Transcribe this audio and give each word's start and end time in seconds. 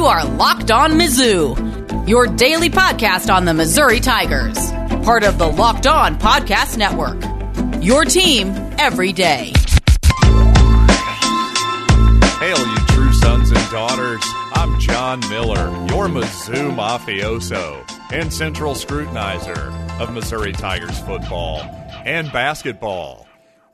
You 0.00 0.06
are 0.06 0.24
Locked 0.24 0.70
On 0.70 0.92
Mizzou, 0.92 2.08
your 2.08 2.26
daily 2.26 2.70
podcast 2.70 3.30
on 3.30 3.44
the 3.44 3.52
Missouri 3.52 4.00
Tigers, 4.00 4.56
part 5.04 5.24
of 5.24 5.36
the 5.36 5.46
Locked 5.46 5.86
On 5.86 6.18
Podcast 6.18 6.78
Network. 6.78 7.22
Your 7.84 8.06
team 8.06 8.48
every 8.78 9.12
day. 9.12 9.52
Hail, 12.38 12.66
you 12.66 12.76
true 12.86 13.12
sons 13.12 13.50
and 13.50 13.70
daughters. 13.70 14.22
I'm 14.54 14.80
John 14.80 15.20
Miller, 15.28 15.68
your 15.90 16.06
Mizzou 16.06 16.74
mafioso 16.74 17.84
and 18.10 18.32
central 18.32 18.72
scrutinizer 18.72 19.70
of 20.00 20.14
Missouri 20.14 20.52
Tigers 20.52 20.98
football 21.00 21.60
and 22.06 22.32
basketball. 22.32 23.28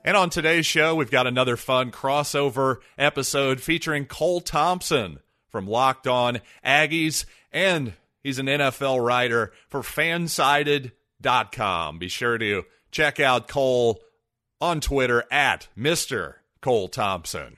And 0.04 0.16
on 0.16 0.30
today's 0.30 0.66
show, 0.66 0.96
we've 0.96 1.08
got 1.08 1.28
another 1.28 1.56
fun 1.56 1.92
crossover 1.92 2.78
episode 2.98 3.60
featuring 3.60 4.06
Cole 4.06 4.40
Thompson 4.40 5.20
from 5.56 5.66
Locked 5.66 6.06
On 6.06 6.40
Aggies, 6.62 7.24
and 7.50 7.94
he's 8.22 8.38
an 8.38 8.44
NFL 8.44 9.02
writer 9.02 9.52
for 9.70 9.80
fansided.com. 9.80 11.98
Be 11.98 12.08
sure 12.08 12.36
to 12.36 12.64
check 12.90 13.18
out 13.18 13.48
Cole 13.48 14.02
on 14.60 14.82
Twitter 14.82 15.24
at 15.30 15.68
Mr. 15.74 16.34
Cole 16.60 16.88
Thompson. 16.88 17.56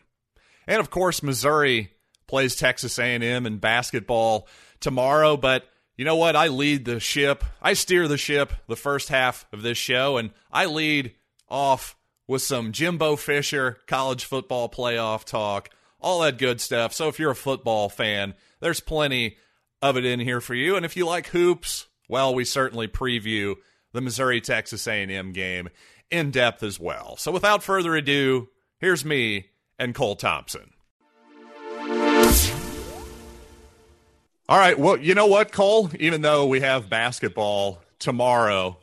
And 0.69 0.79
of 0.79 0.91
course, 0.91 1.25
Missouri 1.25 1.91
plays 2.29 2.55
Texas 2.55 3.01
A&M 3.01 3.45
in 3.45 3.59
basketball 3.59 4.47
tomorrow, 4.79 5.37
but 5.37 5.69
you 5.97 6.05
know 6.05 6.15
what? 6.15 6.37
I 6.37 6.47
lead 6.47 6.85
the 6.85 7.01
ship. 7.01 7.43
I 7.61 7.73
steer 7.73 8.07
the 8.07 8.17
ship 8.17 8.53
the 8.69 8.77
first 8.77 9.09
half 9.09 9.45
of 9.53 9.63
this 9.63 9.77
show, 9.77 10.19
and 10.19 10.31
I 10.53 10.67
lead 10.67 11.17
off 11.49 11.97
with 12.29 12.43
some 12.43 12.71
Jimbo 12.71 13.17
Fisher 13.17 13.79
college 13.89 14.25
football 14.25 14.69
playoff 14.69 15.25
talk, 15.25 15.71
all 16.01 16.21
that 16.21 16.39
good 16.39 16.61
stuff. 16.61 16.93
So 16.93 17.09
if 17.09 17.19
you're 17.19 17.31
a 17.31 17.37
football 17.37 17.89
fan, 17.89 18.35
there's 18.61 18.81
plenty 18.81 19.37
of 19.83 19.97
it 19.97 20.05
in 20.05 20.21
here 20.21 20.41
for 20.41 20.55
you. 20.55 20.77
And 20.77 20.85
if 20.85 20.97
you 20.97 21.07
like 21.07 21.29
hoops, 21.29 21.87
well, 22.09 22.35
we 22.35 22.45
certainly 22.45 22.89
preview 22.89 23.57
the 23.93 24.01
Missouri 24.01 24.41
Texas 24.41 24.87
A&M 24.87 25.33
game 25.33 25.69
in 26.11 26.31
depth 26.31 26.63
as 26.63 26.79
well. 26.81 27.17
So 27.17 27.31
without 27.33 27.63
further 27.63 27.95
ado, 27.97 28.49
here's 28.79 29.05
me 29.05 29.47
and 29.79 29.95
Cole 29.95 30.17
Thompson. 30.17 30.73
All 34.51 34.59
right, 34.59 34.79
well, 34.79 34.97
you 34.97 35.15
know 35.15 35.27
what, 35.27 35.53
Cole? 35.53 35.91
Even 35.99 36.23
though 36.23 36.47
we 36.47 36.61
have 36.61 36.89
basketball 36.89 37.83
tomorrow, 37.99 38.79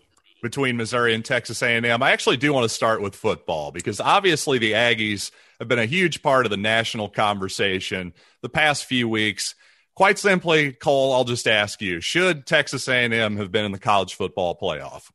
between 0.46 0.78
Missouri 0.78 1.16
and 1.16 1.26
Texas 1.26 1.64
A&M. 1.64 2.04
I 2.04 2.12
actually 2.12 2.38
do 2.38 2.54
want 2.54 2.66
to 2.66 2.70
start 2.70 3.02
with 3.02 3.16
football 3.16 3.72
because 3.72 4.00
obviously 4.00 4.60
the 4.60 4.74
Aggies 4.74 5.32
have 5.60 5.68
been 5.68 5.80
a 5.80 5.86
huge 5.86 6.22
part 6.22 6.46
of 6.46 6.50
the 6.50 6.58
national 6.58 7.10
conversation 7.10 8.14
the 8.42 8.50
past 8.50 8.86
few 8.86 9.08
weeks. 9.08 9.56
Quite 9.96 10.20
simply, 10.20 10.74
Cole, 10.74 11.14
I'll 11.14 11.24
just 11.24 11.48
ask 11.48 11.82
you: 11.82 12.02
Should 12.02 12.46
Texas 12.46 12.88
A&M 12.88 13.38
have 13.38 13.52
been 13.52 13.66
in 13.66 13.72
the 13.72 13.80
college 13.80 14.16
football 14.16 14.58
playoff? 14.58 15.10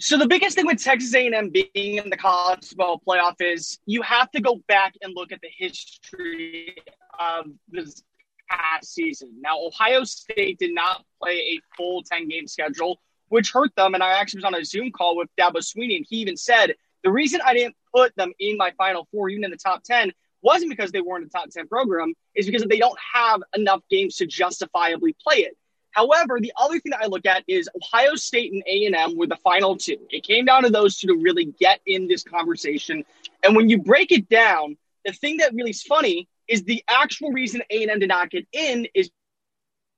So 0.00 0.18
the 0.18 0.26
biggest 0.26 0.56
thing 0.56 0.66
with 0.66 0.82
Texas 0.82 1.14
A&M 1.14 1.50
being 1.50 1.96
in 1.96 2.10
the 2.10 2.16
college 2.16 2.66
football 2.66 3.00
playoff 3.06 3.36
is 3.40 3.78
you 3.86 4.02
have 4.02 4.30
to 4.32 4.40
go 4.40 4.56
back 4.66 4.94
and 5.00 5.14
look 5.14 5.30
at 5.30 5.40
the 5.40 5.48
history 5.56 6.76
of 7.18 7.46
this 7.68 8.02
past 8.50 8.92
season. 8.92 9.30
Now, 9.40 9.58
Ohio 9.60 10.02
State 10.04 10.58
did 10.58 10.74
not 10.74 11.04
play 11.22 11.36
a 11.36 11.60
full 11.76 12.02
10 12.02 12.28
game 12.28 12.48
schedule 12.48 13.00
which 13.28 13.50
hurt 13.52 13.74
them. 13.76 13.94
And 13.94 14.02
I 14.02 14.12
actually 14.12 14.38
was 14.38 14.44
on 14.44 14.54
a 14.54 14.64
Zoom 14.64 14.90
call 14.92 15.16
with 15.16 15.28
Dabo 15.38 15.56
Swinney, 15.56 15.96
and 15.96 16.06
he 16.08 16.18
even 16.18 16.36
said 16.36 16.74
the 17.02 17.10
reason 17.10 17.40
I 17.44 17.54
didn't 17.54 17.76
put 17.94 18.14
them 18.16 18.32
in 18.38 18.56
my 18.56 18.72
Final 18.76 19.06
Four, 19.12 19.28
even 19.28 19.44
in 19.44 19.50
the 19.50 19.56
top 19.56 19.82
ten, 19.84 20.12
wasn't 20.42 20.70
because 20.70 20.92
they 20.92 21.00
weren't 21.00 21.26
a 21.26 21.28
top 21.28 21.50
ten 21.50 21.68
program, 21.68 22.14
is 22.34 22.46
because 22.46 22.64
they 22.64 22.78
don't 22.78 22.98
have 23.14 23.42
enough 23.54 23.82
games 23.90 24.16
to 24.16 24.26
justifiably 24.26 25.14
play 25.22 25.38
it. 25.38 25.56
However, 25.94 26.40
the 26.40 26.52
other 26.56 26.80
thing 26.80 26.90
that 26.90 27.02
I 27.02 27.06
look 27.06 27.24
at 27.24 27.44
is 27.46 27.68
Ohio 27.80 28.16
State 28.16 28.52
and 28.52 28.64
A&M 28.66 29.16
were 29.16 29.28
the 29.28 29.36
final 29.36 29.76
two. 29.76 29.96
It 30.10 30.24
came 30.24 30.44
down 30.44 30.64
to 30.64 30.70
those 30.70 30.98
two 30.98 31.06
to 31.06 31.14
really 31.14 31.44
get 31.44 31.80
in 31.86 32.08
this 32.08 32.24
conversation. 32.24 33.04
And 33.44 33.54
when 33.54 33.68
you 33.68 33.78
break 33.78 34.10
it 34.10 34.28
down, 34.28 34.76
the 35.04 35.12
thing 35.12 35.36
that 35.36 35.54
really 35.54 35.70
is 35.70 35.82
funny 35.84 36.28
is 36.48 36.64
the 36.64 36.82
actual 36.88 37.30
reason 37.30 37.62
A&M 37.70 38.00
did 38.00 38.08
not 38.08 38.30
get 38.30 38.46
in 38.52 38.88
is 38.92 39.08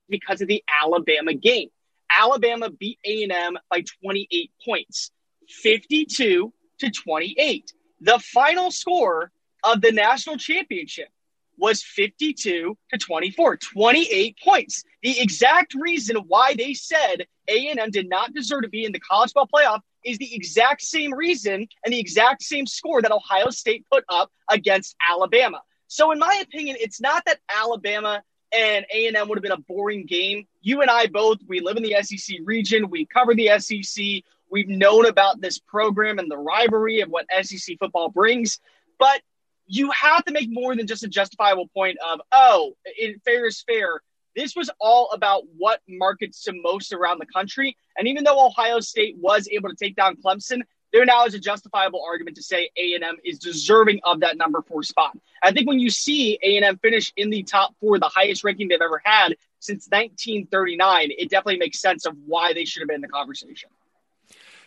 because 0.07 0.41
of 0.41 0.47
the 0.47 0.63
Alabama 0.83 1.33
game. 1.33 1.69
Alabama 2.11 2.69
beat 2.69 2.99
A&M 3.03 3.57
by 3.69 3.83
28 4.03 4.51
points, 4.63 5.11
52 5.49 6.53
to 6.79 6.91
28. 6.91 7.73
The 8.01 8.19
final 8.19 8.71
score 8.71 9.31
of 9.63 9.81
the 9.81 9.91
national 9.91 10.37
championship 10.37 11.09
was 11.57 11.81
52 11.81 12.77
to 12.91 12.97
24, 12.97 13.57
28 13.57 14.37
points. 14.43 14.83
The 15.01 15.19
exact 15.19 15.73
reason 15.73 16.17
why 16.27 16.53
they 16.53 16.73
said 16.73 17.25
A&M 17.47 17.89
did 17.91 18.07
not 18.07 18.33
deserve 18.33 18.63
to 18.63 18.69
be 18.69 18.85
in 18.85 18.91
the 18.91 18.99
college 18.99 19.33
ball 19.33 19.49
playoff 19.51 19.81
is 20.05 20.17
the 20.19 20.35
exact 20.35 20.81
same 20.81 21.13
reason 21.13 21.67
and 21.83 21.93
the 21.93 21.99
exact 21.99 22.43
same 22.43 22.65
score 22.65 23.01
that 23.01 23.11
Ohio 23.11 23.49
State 23.49 23.85
put 23.91 24.03
up 24.09 24.31
against 24.49 24.95
Alabama. 25.09 25.61
So 25.87 26.11
in 26.11 26.19
my 26.19 26.43
opinion, 26.43 26.77
it's 26.79 27.01
not 27.01 27.23
that 27.25 27.39
Alabama 27.49 28.21
and 28.53 28.85
A&M 28.93 29.27
would 29.27 29.37
have 29.37 29.43
been 29.43 29.51
a 29.51 29.57
boring 29.57 30.05
game. 30.05 30.47
You 30.61 30.81
and 30.81 30.89
I 30.89 31.07
both, 31.07 31.39
we 31.47 31.59
live 31.59 31.77
in 31.77 31.83
the 31.83 31.95
SEC 32.01 32.37
region. 32.43 32.89
We 32.89 33.05
cover 33.05 33.33
the 33.33 33.59
SEC. 33.59 34.23
We've 34.49 34.67
known 34.67 35.05
about 35.05 35.41
this 35.41 35.59
program 35.59 36.19
and 36.19 36.29
the 36.29 36.37
rivalry 36.37 37.01
of 37.01 37.09
what 37.09 37.25
SEC 37.41 37.77
football 37.79 38.09
brings. 38.09 38.59
But 38.99 39.21
you 39.67 39.91
have 39.91 40.23
to 40.25 40.31
make 40.31 40.49
more 40.49 40.75
than 40.75 40.87
just 40.87 41.03
a 41.03 41.07
justifiable 41.07 41.67
point 41.67 41.97
of, 42.11 42.21
oh, 42.31 42.73
it, 42.85 43.21
fair 43.23 43.45
is 43.45 43.61
fair. 43.61 44.01
This 44.35 44.55
was 44.55 44.69
all 44.79 45.09
about 45.11 45.43
what 45.57 45.81
markets 45.89 46.43
to 46.43 46.53
most 46.53 46.93
around 46.93 47.19
the 47.19 47.25
country. 47.25 47.75
And 47.97 48.07
even 48.07 48.23
though 48.23 48.45
Ohio 48.45 48.79
State 48.79 49.17
was 49.17 49.47
able 49.51 49.69
to 49.69 49.75
take 49.75 49.95
down 49.95 50.15
Clemson, 50.15 50.61
there 50.93 51.05
now 51.05 51.25
is 51.25 51.33
a 51.33 51.39
justifiable 51.39 52.01
argument 52.07 52.37
to 52.37 52.43
say 52.43 52.69
A&M 52.77 53.17
is 53.25 53.39
deserving 53.39 53.99
of 54.03 54.21
that 54.21 54.37
number 54.37 54.61
four 54.61 54.83
spot. 54.83 55.17
I 55.43 55.51
think 55.51 55.67
when 55.67 55.79
you 55.79 55.89
see 55.89 56.39
A&M 56.41 56.77
finish 56.77 57.11
in 57.17 57.29
the 57.29 57.43
top 57.43 57.75
four, 57.81 57.99
the 57.99 58.09
highest 58.13 58.43
ranking 58.43 58.69
they've 58.69 58.81
ever 58.81 59.01
had 59.03 59.35
since 59.59 59.87
1939, 59.89 61.11
it 61.17 61.29
definitely 61.29 61.57
makes 61.57 61.79
sense 61.79 62.05
of 62.05 62.15
why 62.25 62.53
they 62.53 62.63
should 62.63 62.81
have 62.81 62.87
been 62.87 62.95
in 62.95 63.01
the 63.01 63.07
conversation. 63.09 63.69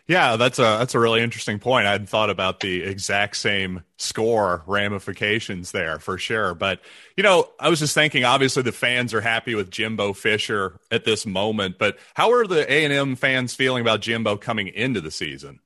Yeah, 0.06 0.36
that's 0.36 0.58
a 0.58 0.62
that's 0.62 0.94
a 0.94 0.98
really 0.98 1.22
interesting 1.22 1.58
point. 1.58 1.86
I 1.86 1.92
hadn't 1.92 2.08
thought 2.08 2.30
about 2.30 2.60
the 2.60 2.82
exact 2.82 3.36
same 3.36 3.84
score 3.96 4.64
ramifications 4.66 5.70
there 5.70 5.98
for 5.98 6.18
sure. 6.18 6.54
But 6.54 6.80
you 7.16 7.22
know, 7.22 7.50
I 7.60 7.68
was 7.68 7.78
just 7.78 7.94
thinking. 7.94 8.24
Obviously, 8.24 8.62
the 8.62 8.72
fans 8.72 9.14
are 9.14 9.20
happy 9.20 9.54
with 9.54 9.70
Jimbo 9.70 10.14
Fisher 10.14 10.80
at 10.90 11.04
this 11.04 11.26
moment. 11.26 11.78
But 11.78 11.98
how 12.14 12.32
are 12.32 12.46
the 12.46 12.70
A 12.70 12.84
and 12.84 12.92
M 12.92 13.16
fans 13.16 13.54
feeling 13.54 13.82
about 13.82 14.00
Jimbo 14.00 14.36
coming 14.36 14.68
into 14.68 15.00
the 15.00 15.10
season? 15.10 15.60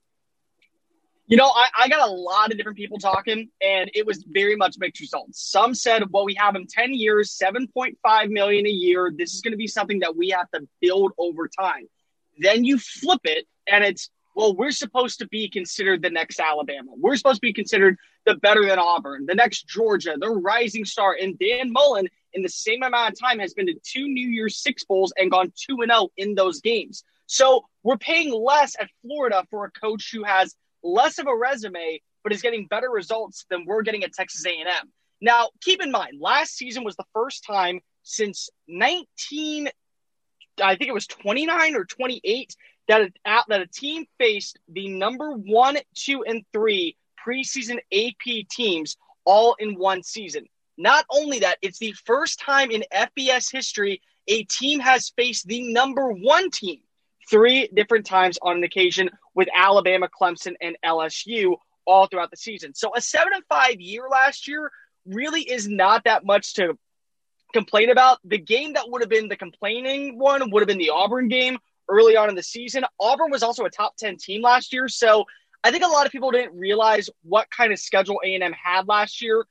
You 1.26 1.38
know, 1.38 1.46
I, 1.46 1.68
I, 1.78 1.88
got 1.88 2.06
a 2.06 2.12
lot 2.12 2.50
of 2.50 2.58
different 2.58 2.76
people 2.76 2.98
talking, 2.98 3.48
and 3.62 3.90
it 3.94 4.04
was 4.04 4.22
very 4.28 4.56
much 4.56 4.76
mixed 4.78 5.00
results. 5.00 5.50
Some 5.50 5.74
said, 5.74 6.02
"Well, 6.10 6.26
we 6.26 6.34
have 6.34 6.54
him 6.54 6.66
ten 6.68 6.92
years, 6.92 7.30
seven 7.30 7.66
point 7.66 7.98
five 8.02 8.28
million 8.28 8.66
a 8.66 8.70
year. 8.70 9.10
This 9.16 9.32
is 9.32 9.40
going 9.40 9.52
to 9.52 9.56
be 9.56 9.66
something 9.66 10.00
that 10.00 10.16
we 10.16 10.30
have 10.30 10.50
to 10.50 10.68
build 10.82 11.12
over 11.16 11.48
time." 11.48 11.88
Then 12.38 12.64
you 12.64 12.78
flip 12.78 13.20
it, 13.24 13.46
and 13.66 13.84
it's, 13.84 14.10
"Well, 14.34 14.54
we're 14.54 14.70
supposed 14.70 15.18
to 15.20 15.28
be 15.28 15.48
considered 15.48 16.02
the 16.02 16.10
next 16.10 16.40
Alabama. 16.40 16.92
We're 16.96 17.16
supposed 17.16 17.36
to 17.36 17.46
be 17.46 17.52
considered 17.52 17.96
the 18.26 18.34
better 18.36 18.64
than 18.66 18.78
Auburn, 18.78 19.26
the 19.26 19.34
next 19.34 19.68
Georgia, 19.68 20.16
the 20.18 20.30
rising 20.30 20.84
star." 20.84 21.16
And 21.20 21.38
Dan 21.38 21.72
Mullen, 21.72 22.08
in 22.32 22.42
the 22.42 22.48
same 22.48 22.82
amount 22.82 23.12
of 23.12 23.20
time, 23.20 23.38
has 23.38 23.54
been 23.54 23.66
to 23.66 23.74
two 23.82 24.08
New 24.08 24.28
Year's 24.28 24.56
Six 24.56 24.84
bowls 24.84 25.12
and 25.16 25.30
gone 25.30 25.52
two 25.56 25.80
and 25.82 25.90
zero 25.90 26.04
oh 26.04 26.12
in 26.16 26.34
those 26.34 26.60
games. 26.60 27.04
So 27.26 27.64
we're 27.82 27.96
paying 27.96 28.32
less 28.32 28.76
at 28.78 28.90
Florida 29.02 29.46
for 29.50 29.64
a 29.64 29.70
coach 29.70 30.10
who 30.12 30.24
has 30.24 30.54
less 30.82 31.18
of 31.18 31.26
a 31.26 31.36
resume, 31.36 32.00
but 32.22 32.32
is 32.32 32.42
getting 32.42 32.66
better 32.66 32.90
results 32.90 33.46
than 33.50 33.64
we're 33.64 33.82
getting 33.82 34.04
at 34.04 34.12
Texas 34.12 34.44
A&M. 34.46 34.92
Now, 35.20 35.50
keep 35.60 35.82
in 35.82 35.90
mind, 35.90 36.20
last 36.20 36.56
season 36.56 36.84
was 36.84 36.96
the 36.96 37.04
first 37.14 37.44
time 37.44 37.80
since 38.02 38.50
19, 38.68 39.70
I 40.62 40.76
think 40.76 40.88
it 40.88 40.94
was 40.94 41.06
29 41.06 41.76
or 41.76 41.84
28, 41.84 42.56
that 42.88 43.02
a, 43.02 43.42
that 43.48 43.60
a 43.60 43.66
team 43.66 44.06
faced 44.18 44.58
the 44.68 44.88
number 44.88 45.32
one, 45.32 45.78
two, 45.94 46.24
and 46.24 46.44
three 46.52 46.96
preseason 47.26 47.78
AP 47.92 48.48
teams 48.50 48.96
all 49.24 49.54
in 49.58 49.78
one 49.78 50.02
season. 50.02 50.46
Not 50.76 51.04
only 51.10 51.40
that, 51.40 51.58
it's 51.62 51.78
the 51.78 51.94
first 52.04 52.40
time 52.40 52.70
in 52.70 52.84
FBS 52.92 53.50
history 53.50 54.02
a 54.26 54.44
team 54.44 54.80
has 54.80 55.12
faced 55.16 55.46
the 55.46 55.72
number 55.72 56.10
one 56.10 56.50
team 56.50 56.80
three 57.30 57.68
different 57.74 58.06
times 58.06 58.38
on 58.42 58.56
an 58.56 58.64
occasion 58.64 59.10
with 59.34 59.48
Alabama, 59.54 60.08
Clemson, 60.08 60.54
and 60.60 60.76
LSU 60.84 61.56
all 61.86 62.06
throughout 62.06 62.30
the 62.30 62.36
season. 62.36 62.74
So 62.74 62.92
a 62.94 63.00
seven 63.00 63.32
and 63.34 63.44
five 63.48 63.80
year 63.80 64.08
last 64.10 64.48
year 64.48 64.70
really 65.06 65.42
is 65.42 65.68
not 65.68 66.04
that 66.04 66.24
much 66.24 66.54
to 66.54 66.78
complain 67.52 67.90
about. 67.90 68.18
The 68.24 68.38
game 68.38 68.74
that 68.74 68.88
would 68.88 69.02
have 69.02 69.10
been 69.10 69.28
the 69.28 69.36
complaining 69.36 70.18
one 70.18 70.50
would 70.50 70.60
have 70.60 70.68
been 70.68 70.78
the 70.78 70.90
Auburn 70.90 71.28
game 71.28 71.58
early 71.88 72.16
on 72.16 72.28
in 72.28 72.34
the 72.34 72.42
season. 72.42 72.84
Auburn 72.98 73.30
was 73.30 73.42
also 73.42 73.64
a 73.64 73.70
top 73.70 73.96
10 73.96 74.16
team 74.16 74.42
last 74.42 74.72
year. 74.72 74.88
So 74.88 75.24
I 75.62 75.70
think 75.70 75.84
a 75.84 75.88
lot 75.88 76.06
of 76.06 76.12
people 76.12 76.30
didn't 76.30 76.58
realize 76.58 77.08
what 77.22 77.50
kind 77.50 77.72
of 77.72 77.78
schedule 77.78 78.20
A&M 78.24 78.52
had 78.52 78.86
last 78.88 79.22
year. 79.22 79.46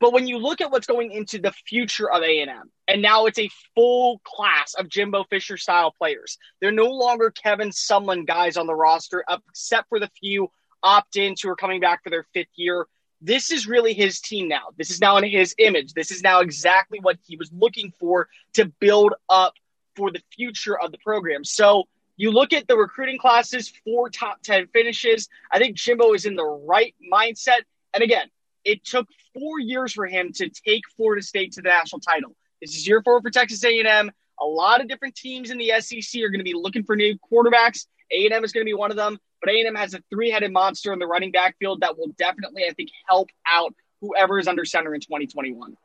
But 0.00 0.12
when 0.12 0.26
you 0.26 0.38
look 0.38 0.60
at 0.60 0.72
what's 0.72 0.88
going 0.88 1.12
into 1.12 1.38
the 1.38 1.52
future 1.52 2.10
of 2.10 2.24
A&M, 2.24 2.70
and 2.88 3.00
now 3.00 3.26
it's 3.26 3.38
a 3.38 3.48
full 3.76 4.20
class 4.24 4.74
of 4.74 4.88
Jimbo 4.88 5.22
Fisher 5.30 5.56
style 5.56 5.92
players. 5.96 6.38
They're 6.60 6.72
no 6.72 6.90
longer 6.90 7.30
Kevin 7.30 7.70
Sumlin 7.70 8.26
guys 8.26 8.56
on 8.56 8.66
the 8.66 8.74
roster, 8.74 9.24
except 9.48 9.88
for 9.88 10.00
the 10.00 10.10
few 10.18 10.50
opt-ins 10.82 11.40
who 11.40 11.48
are 11.50 11.56
coming 11.56 11.80
back 11.80 12.02
for 12.02 12.10
their 12.10 12.26
fifth 12.34 12.48
year. 12.56 12.88
This 13.20 13.52
is 13.52 13.68
really 13.68 13.94
his 13.94 14.20
team 14.20 14.48
now. 14.48 14.70
This 14.76 14.90
is 14.90 15.00
now 15.00 15.16
in 15.18 15.24
his 15.24 15.54
image. 15.58 15.94
This 15.94 16.10
is 16.10 16.24
now 16.24 16.40
exactly 16.40 16.98
what 16.98 17.18
he 17.24 17.36
was 17.36 17.52
looking 17.52 17.92
for 18.00 18.28
to 18.54 18.64
build 18.80 19.14
up 19.28 19.54
for 19.96 20.10
the 20.10 20.22
future 20.34 20.78
of 20.78 20.92
the 20.92 20.98
program. 20.98 21.44
So 21.44 21.84
you 22.16 22.30
look 22.30 22.52
at 22.52 22.68
the 22.68 22.76
recruiting 22.76 23.18
classes, 23.18 23.72
four 23.84 24.10
top 24.10 24.42
10 24.42 24.68
finishes. 24.68 25.28
I 25.50 25.58
think 25.58 25.76
Jimbo 25.76 26.14
is 26.14 26.26
in 26.26 26.36
the 26.36 26.44
right 26.44 26.94
mindset. 27.12 27.60
And 27.94 28.02
again, 28.02 28.28
it 28.64 28.84
took 28.84 29.08
four 29.34 29.58
years 29.60 29.92
for 29.92 30.06
him 30.06 30.32
to 30.34 30.48
take 30.48 30.82
Florida 30.96 31.22
State 31.22 31.52
to 31.52 31.62
the 31.62 31.68
national 31.68 32.00
title. 32.00 32.34
This 32.60 32.76
is 32.76 32.86
year 32.86 33.02
four 33.02 33.20
for 33.20 33.30
Texas 33.30 33.64
A&M. 33.64 34.10
A 34.40 34.44
lot 34.44 34.80
of 34.80 34.88
different 34.88 35.14
teams 35.14 35.50
in 35.50 35.58
the 35.58 35.72
SEC 35.80 36.22
are 36.22 36.28
going 36.28 36.40
to 36.40 36.44
be 36.44 36.54
looking 36.54 36.84
for 36.84 36.96
new 36.96 37.16
quarterbacks. 37.30 37.86
A&M 38.12 38.44
is 38.44 38.52
going 38.52 38.64
to 38.64 38.68
be 38.68 38.74
one 38.74 38.90
of 38.90 38.96
them, 38.96 39.18
but 39.40 39.50
A&M 39.50 39.74
has 39.74 39.94
a 39.94 40.02
three-headed 40.10 40.52
monster 40.52 40.92
in 40.92 40.98
the 40.98 41.06
running 41.06 41.32
backfield 41.32 41.80
that 41.80 41.98
will 41.98 42.08
definitely, 42.18 42.64
I 42.68 42.72
think, 42.72 42.90
help 43.08 43.30
out 43.46 43.74
whoever 44.00 44.38
is 44.38 44.48
under 44.48 44.64
center 44.64 44.94
in 44.94 45.00
2021. 45.00 45.76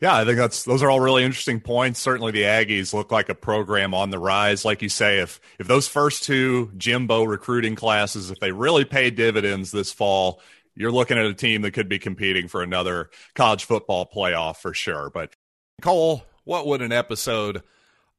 Yeah, 0.00 0.16
I 0.16 0.24
think 0.24 0.38
that's 0.38 0.64
those 0.64 0.82
are 0.82 0.90
all 0.90 1.00
really 1.00 1.24
interesting 1.24 1.60
points. 1.60 2.00
Certainly, 2.00 2.32
the 2.32 2.42
Aggies 2.42 2.94
look 2.94 3.12
like 3.12 3.28
a 3.28 3.34
program 3.34 3.92
on 3.92 4.08
the 4.08 4.18
rise. 4.18 4.64
Like 4.64 4.80
you 4.80 4.88
say, 4.88 5.18
if 5.18 5.40
if 5.58 5.66
those 5.66 5.88
first 5.88 6.22
two 6.22 6.72
Jimbo 6.78 7.24
recruiting 7.24 7.74
classes, 7.74 8.30
if 8.30 8.40
they 8.40 8.50
really 8.50 8.86
pay 8.86 9.10
dividends 9.10 9.70
this 9.70 9.92
fall, 9.92 10.40
you're 10.74 10.90
looking 10.90 11.18
at 11.18 11.26
a 11.26 11.34
team 11.34 11.60
that 11.62 11.72
could 11.72 11.88
be 11.88 11.98
competing 11.98 12.48
for 12.48 12.62
another 12.62 13.10
college 13.34 13.64
football 13.64 14.08
playoff 14.10 14.56
for 14.56 14.72
sure. 14.72 15.10
But 15.10 15.36
Cole, 15.82 16.24
what 16.44 16.66
would 16.66 16.80
an 16.80 16.92
episode 16.92 17.62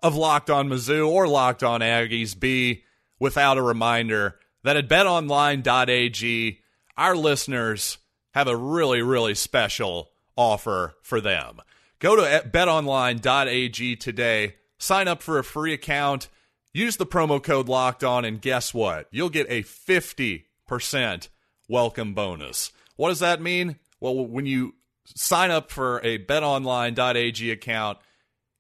of 0.03 0.15
Locked 0.15 0.51
On 0.51 0.69
Mizzou 0.69 1.07
or 1.07 1.27
Locked 1.27 1.63
On 1.63 1.81
Aggies 1.81 2.39
be 2.39 2.83
without 3.19 3.57
a 3.57 3.61
reminder 3.61 4.39
that 4.63 4.77
at 4.77 4.87
betonline.ag, 4.87 6.59
our 6.95 7.15
listeners 7.15 7.97
have 8.35 8.47
a 8.47 8.55
really, 8.55 9.01
really 9.01 9.33
special 9.33 10.11
offer 10.35 10.95
for 11.01 11.19
them. 11.19 11.59
Go 12.01 12.15
to 12.15 12.49
betonline.ag 12.49 13.95
today, 13.97 14.55
sign 14.79 15.07
up 15.07 15.21
for 15.21 15.37
a 15.37 15.43
free 15.43 15.71
account, 15.71 16.29
use 16.73 16.97
the 16.97 17.05
promo 17.05 17.41
code 17.41 17.69
locked 17.69 18.03
on, 18.03 18.25
and 18.25 18.41
guess 18.41 18.73
what? 18.73 19.07
You'll 19.11 19.29
get 19.29 19.45
a 19.51 19.61
50% 19.61 21.27
welcome 21.69 22.15
bonus. 22.15 22.71
What 22.95 23.09
does 23.09 23.19
that 23.19 23.39
mean? 23.39 23.77
Well, 23.99 24.25
when 24.25 24.47
you 24.47 24.73
sign 25.15 25.51
up 25.51 25.69
for 25.69 25.99
a 25.99 26.17
betonline.ag 26.17 27.51
account, 27.51 27.99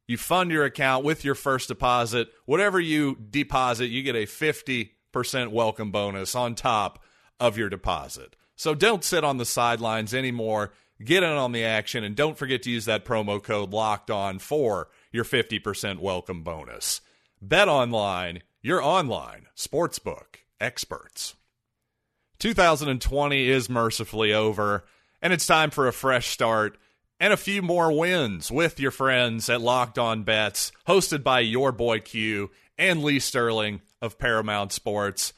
you 0.07 0.17
fund 0.19 0.51
your 0.51 0.65
account 0.65 1.03
with 1.03 1.25
your 1.25 1.33
first 1.33 1.67
deposit. 1.67 2.29
Whatever 2.45 2.79
you 2.79 3.17
deposit, 3.31 3.87
you 3.87 4.03
get 4.03 4.15
a 4.15 4.27
50% 4.27 4.91
welcome 5.47 5.89
bonus 5.89 6.35
on 6.35 6.53
top 6.53 7.03
of 7.39 7.57
your 7.57 7.69
deposit. 7.69 8.35
So 8.55 8.75
don't 8.75 9.03
sit 9.03 9.23
on 9.23 9.37
the 9.37 9.45
sidelines 9.45 10.13
anymore. 10.13 10.73
Get 11.03 11.23
in 11.23 11.29
on 11.29 11.51
the 11.51 11.63
action 11.63 12.03
and 12.03 12.15
don't 12.15 12.37
forget 12.37 12.63
to 12.63 12.69
use 12.69 12.85
that 12.85 13.05
promo 13.05 13.41
code 13.41 13.71
locked 13.71 14.11
on 14.11 14.39
for 14.39 14.89
your 15.11 15.23
50% 15.23 15.99
welcome 15.99 16.43
bonus. 16.43 17.01
Bet 17.41 17.67
online, 17.67 18.43
your 18.61 18.83
online 18.83 19.47
sportsbook 19.55 20.41
experts. 20.59 21.35
2020 22.39 23.49
is 23.49 23.69
mercifully 23.69 24.33
over, 24.33 24.85
and 25.21 25.33
it's 25.33 25.47
time 25.47 25.71
for 25.71 25.87
a 25.87 25.93
fresh 25.93 26.27
start 26.27 26.77
and 27.19 27.33
a 27.33 27.37
few 27.37 27.61
more 27.61 27.91
wins 27.91 28.51
with 28.51 28.79
your 28.79 28.91
friends 28.91 29.49
at 29.49 29.61
Locked 29.61 29.99
On 29.99 30.23
Bets, 30.23 30.71
hosted 30.87 31.23
by 31.23 31.39
your 31.39 31.71
boy 31.71 31.99
Q 31.99 32.49
and 32.77 33.03
Lee 33.03 33.19
Sterling 33.19 33.81
of 34.01 34.17
Paramount 34.17 34.71
Sports. 34.71 35.33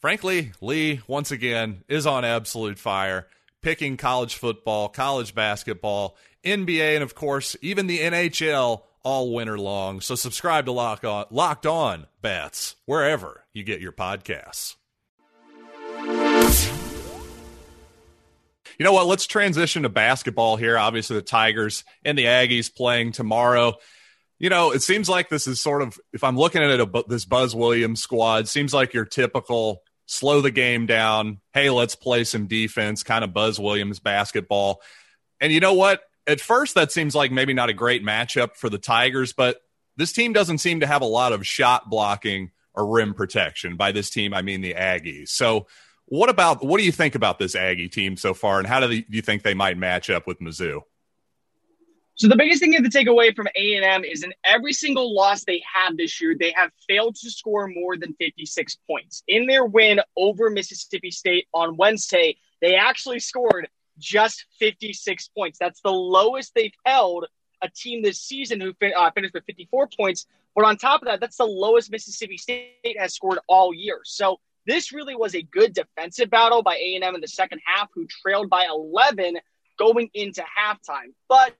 Frankly, 0.00 0.52
Lee, 0.60 1.00
once 1.06 1.30
again, 1.30 1.82
is 1.88 2.06
on 2.06 2.24
absolute 2.24 2.78
fire, 2.78 3.28
picking 3.62 3.96
college 3.96 4.34
football, 4.34 4.88
college 4.88 5.34
basketball, 5.34 6.16
NBA, 6.44 6.94
and 6.94 7.02
of 7.02 7.14
course, 7.14 7.56
even 7.62 7.86
the 7.86 7.98
NHL 7.98 8.82
all 9.02 9.34
winter 9.34 9.58
long. 9.58 10.00
So 10.00 10.14
subscribe 10.14 10.66
to 10.66 10.72
Lock 10.72 11.04
On, 11.04 11.24
Locked 11.30 11.66
On 11.66 12.06
Bets 12.20 12.76
wherever 12.86 13.44
you 13.52 13.64
get 13.64 13.80
your 13.80 13.92
podcasts. 13.92 14.76
You 18.78 18.84
know 18.84 18.92
what? 18.92 19.06
Let's 19.06 19.26
transition 19.26 19.82
to 19.82 19.88
basketball 19.88 20.56
here. 20.56 20.78
Obviously, 20.78 21.16
the 21.16 21.22
Tigers 21.22 21.84
and 22.04 22.16
the 22.16 22.26
Aggies 22.26 22.72
playing 22.72 23.12
tomorrow. 23.12 23.74
You 24.38 24.50
know, 24.50 24.70
it 24.70 24.82
seems 24.82 25.08
like 25.08 25.28
this 25.28 25.48
is 25.48 25.60
sort 25.60 25.82
of, 25.82 25.98
if 26.12 26.22
I'm 26.22 26.36
looking 26.36 26.62
at 26.62 26.78
it, 26.78 27.08
this 27.08 27.24
Buzz 27.24 27.56
Williams 27.56 28.00
squad, 28.00 28.46
seems 28.46 28.72
like 28.72 28.94
your 28.94 29.04
typical 29.04 29.82
slow 30.08 30.40
the 30.40 30.50
game 30.50 30.86
down. 30.86 31.38
Hey, 31.52 31.68
let's 31.70 31.94
play 31.94 32.24
some 32.24 32.46
defense, 32.46 33.02
kind 33.02 33.22
of 33.22 33.34
Buzz 33.34 33.60
Williams 33.60 34.00
basketball. 34.00 34.80
And 35.38 35.52
you 35.52 35.60
know 35.60 35.74
what? 35.74 36.00
At 36.26 36.40
first, 36.40 36.74
that 36.74 36.90
seems 36.90 37.14
like 37.14 37.30
maybe 37.30 37.54
not 37.54 37.68
a 37.68 37.74
great 37.74 38.02
matchup 38.02 38.56
for 38.56 38.70
the 38.70 38.78
Tigers, 38.78 39.32
but 39.32 39.60
this 39.96 40.12
team 40.12 40.32
doesn't 40.32 40.58
seem 40.58 40.80
to 40.80 40.86
have 40.86 41.02
a 41.02 41.06
lot 41.06 41.32
of 41.32 41.46
shot 41.46 41.90
blocking 41.90 42.50
or 42.74 42.86
rim 42.86 43.12
protection. 43.12 43.76
By 43.76 43.92
this 43.92 44.08
team, 44.08 44.32
I 44.32 44.42
mean 44.42 44.62
the 44.62 44.74
Aggies. 44.74 45.28
So, 45.28 45.66
what 46.06 46.30
about 46.30 46.64
what 46.64 46.78
do 46.78 46.84
you 46.84 46.92
think 46.92 47.14
about 47.14 47.38
this 47.38 47.54
Aggie 47.54 47.90
team 47.90 48.16
so 48.16 48.32
far, 48.32 48.58
and 48.58 48.66
how 48.66 48.80
do, 48.80 48.88
do 48.88 49.04
you 49.10 49.20
think 49.20 49.42
they 49.42 49.52
might 49.52 49.76
match 49.76 50.08
up 50.08 50.26
with 50.26 50.40
Mizzou? 50.40 50.80
So 52.18 52.26
the 52.26 52.34
biggest 52.34 52.60
thing 52.60 52.72
you 52.72 52.78
have 52.78 52.84
to 52.84 52.90
take 52.90 53.06
away 53.06 53.32
from 53.32 53.46
A 53.54 53.74
and 53.76 53.84
M 53.84 54.02
is 54.02 54.24
in 54.24 54.34
every 54.42 54.72
single 54.72 55.14
loss 55.14 55.44
they 55.44 55.62
have 55.72 55.96
this 55.96 56.20
year, 56.20 56.34
they 56.36 56.52
have 56.56 56.72
failed 56.88 57.14
to 57.16 57.30
score 57.30 57.68
more 57.68 57.96
than 57.96 58.12
56 58.14 58.76
points. 58.88 59.22
In 59.28 59.46
their 59.46 59.64
win 59.64 60.00
over 60.16 60.50
Mississippi 60.50 61.12
State 61.12 61.46
on 61.54 61.76
Wednesday, 61.76 62.36
they 62.60 62.74
actually 62.74 63.20
scored 63.20 63.68
just 63.98 64.46
56 64.58 65.28
points. 65.28 65.60
That's 65.60 65.80
the 65.80 65.92
lowest 65.92 66.56
they've 66.56 66.74
held 66.84 67.26
a 67.62 67.68
team 67.70 68.02
this 68.02 68.20
season 68.20 68.60
who 68.60 68.74
uh, 68.96 69.10
finished 69.12 69.34
with 69.34 69.44
54 69.44 69.88
points. 69.96 70.26
But 70.56 70.64
on 70.64 70.76
top 70.76 71.02
of 71.02 71.06
that, 71.06 71.20
that's 71.20 71.36
the 71.36 71.44
lowest 71.44 71.88
Mississippi 71.92 72.36
State 72.36 72.96
has 72.98 73.14
scored 73.14 73.38
all 73.46 73.72
year. 73.72 74.00
So 74.02 74.40
this 74.66 74.92
really 74.92 75.14
was 75.14 75.36
a 75.36 75.42
good 75.42 75.72
defensive 75.72 76.30
battle 76.30 76.64
by 76.64 76.74
A&M 76.74 77.14
in 77.14 77.20
the 77.20 77.28
second 77.28 77.60
half, 77.64 77.90
who 77.94 78.08
trailed 78.08 78.50
by 78.50 78.66
11 78.68 79.38
going 79.78 80.10
into 80.14 80.42
halftime. 80.42 81.12
But 81.28 81.54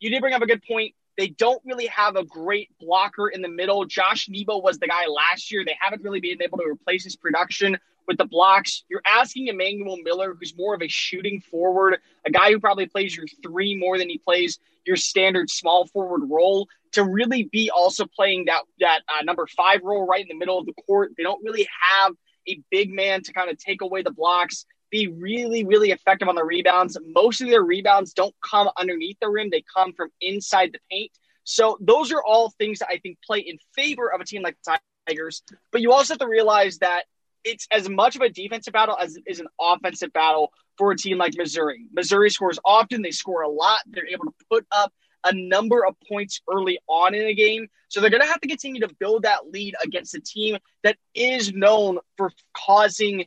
you 0.00 0.10
did 0.10 0.20
bring 0.20 0.34
up 0.34 0.42
a 0.42 0.46
good 0.46 0.62
point. 0.62 0.94
They 1.16 1.28
don't 1.28 1.62
really 1.64 1.86
have 1.86 2.16
a 2.16 2.24
great 2.24 2.70
blocker 2.78 3.28
in 3.28 3.40
the 3.40 3.48
middle. 3.48 3.84
Josh 3.86 4.28
Nebo 4.28 4.58
was 4.58 4.78
the 4.78 4.86
guy 4.86 5.06
last 5.06 5.50
year. 5.50 5.64
They 5.64 5.76
haven't 5.80 6.02
really 6.02 6.20
been 6.20 6.42
able 6.42 6.58
to 6.58 6.64
replace 6.64 7.04
his 7.04 7.16
production 7.16 7.78
with 8.06 8.18
the 8.18 8.24
blocks. 8.26 8.84
You're 8.88 9.02
asking 9.06 9.48
Emmanuel 9.48 9.96
Miller, 10.02 10.36
who's 10.38 10.56
more 10.56 10.74
of 10.74 10.82
a 10.82 10.88
shooting 10.88 11.40
forward, 11.40 11.98
a 12.24 12.30
guy 12.30 12.50
who 12.52 12.60
probably 12.60 12.86
plays 12.86 13.16
your 13.16 13.26
three 13.42 13.76
more 13.76 13.98
than 13.98 14.08
he 14.08 14.18
plays 14.18 14.58
your 14.84 14.96
standard 14.96 15.50
small 15.50 15.86
forward 15.86 16.22
role, 16.28 16.68
to 16.92 17.02
really 17.02 17.44
be 17.44 17.70
also 17.70 18.06
playing 18.06 18.44
that 18.46 18.62
that 18.80 19.00
uh, 19.08 19.22
number 19.24 19.46
five 19.56 19.82
role 19.82 20.06
right 20.06 20.22
in 20.22 20.28
the 20.28 20.38
middle 20.38 20.58
of 20.58 20.66
the 20.66 20.74
court. 20.86 21.12
They 21.16 21.22
don't 21.22 21.42
really 21.42 21.66
have 21.80 22.12
a 22.48 22.60
big 22.70 22.92
man 22.92 23.22
to 23.22 23.32
kind 23.32 23.50
of 23.50 23.58
take 23.58 23.82
away 23.82 24.02
the 24.02 24.12
blocks, 24.12 24.66
be 24.96 25.08
really, 25.08 25.64
really 25.64 25.90
effective 25.90 26.28
on 26.28 26.34
the 26.34 26.44
rebounds. 26.44 26.96
Most 27.14 27.40
of 27.40 27.48
their 27.48 27.62
rebounds 27.62 28.12
don't 28.12 28.34
come 28.42 28.68
underneath 28.78 29.18
the 29.20 29.28
rim, 29.28 29.50
they 29.50 29.62
come 29.76 29.92
from 29.92 30.10
inside 30.20 30.70
the 30.72 30.78
paint. 30.90 31.12
So 31.44 31.76
those 31.80 32.12
are 32.12 32.22
all 32.24 32.50
things 32.58 32.80
that 32.80 32.88
I 32.90 32.98
think 32.98 33.18
play 33.24 33.40
in 33.40 33.58
favor 33.74 34.12
of 34.12 34.20
a 34.20 34.24
team 34.24 34.42
like 34.42 34.56
the 34.64 34.78
Tigers. 35.06 35.42
But 35.70 35.80
you 35.80 35.92
also 35.92 36.14
have 36.14 36.20
to 36.20 36.28
realize 36.28 36.78
that 36.78 37.04
it's 37.44 37.68
as 37.70 37.88
much 37.88 38.16
of 38.16 38.22
a 38.22 38.28
defensive 38.28 38.72
battle 38.72 38.96
as 39.00 39.16
it 39.16 39.22
is 39.26 39.38
an 39.38 39.46
offensive 39.60 40.12
battle 40.12 40.50
for 40.76 40.90
a 40.90 40.96
team 40.96 41.18
like 41.18 41.34
Missouri. 41.36 41.86
Missouri 41.92 42.30
scores 42.30 42.58
often, 42.64 43.02
they 43.02 43.12
score 43.12 43.42
a 43.42 43.48
lot, 43.48 43.80
they're 43.86 44.08
able 44.08 44.24
to 44.24 44.32
put 44.50 44.66
up 44.72 44.92
a 45.24 45.32
number 45.32 45.84
of 45.84 45.94
points 46.08 46.40
early 46.50 46.78
on 46.88 47.14
in 47.14 47.26
a 47.26 47.34
game. 47.34 47.68
So 47.88 48.00
they're 48.00 48.10
going 48.10 48.22
to 48.22 48.28
have 48.28 48.40
to 48.40 48.48
continue 48.48 48.80
to 48.80 48.94
build 48.98 49.22
that 49.22 49.50
lead 49.50 49.74
against 49.84 50.14
a 50.14 50.20
team 50.20 50.58
that 50.82 50.96
is 51.14 51.52
known 51.52 51.98
for 52.16 52.32
causing 52.56 53.26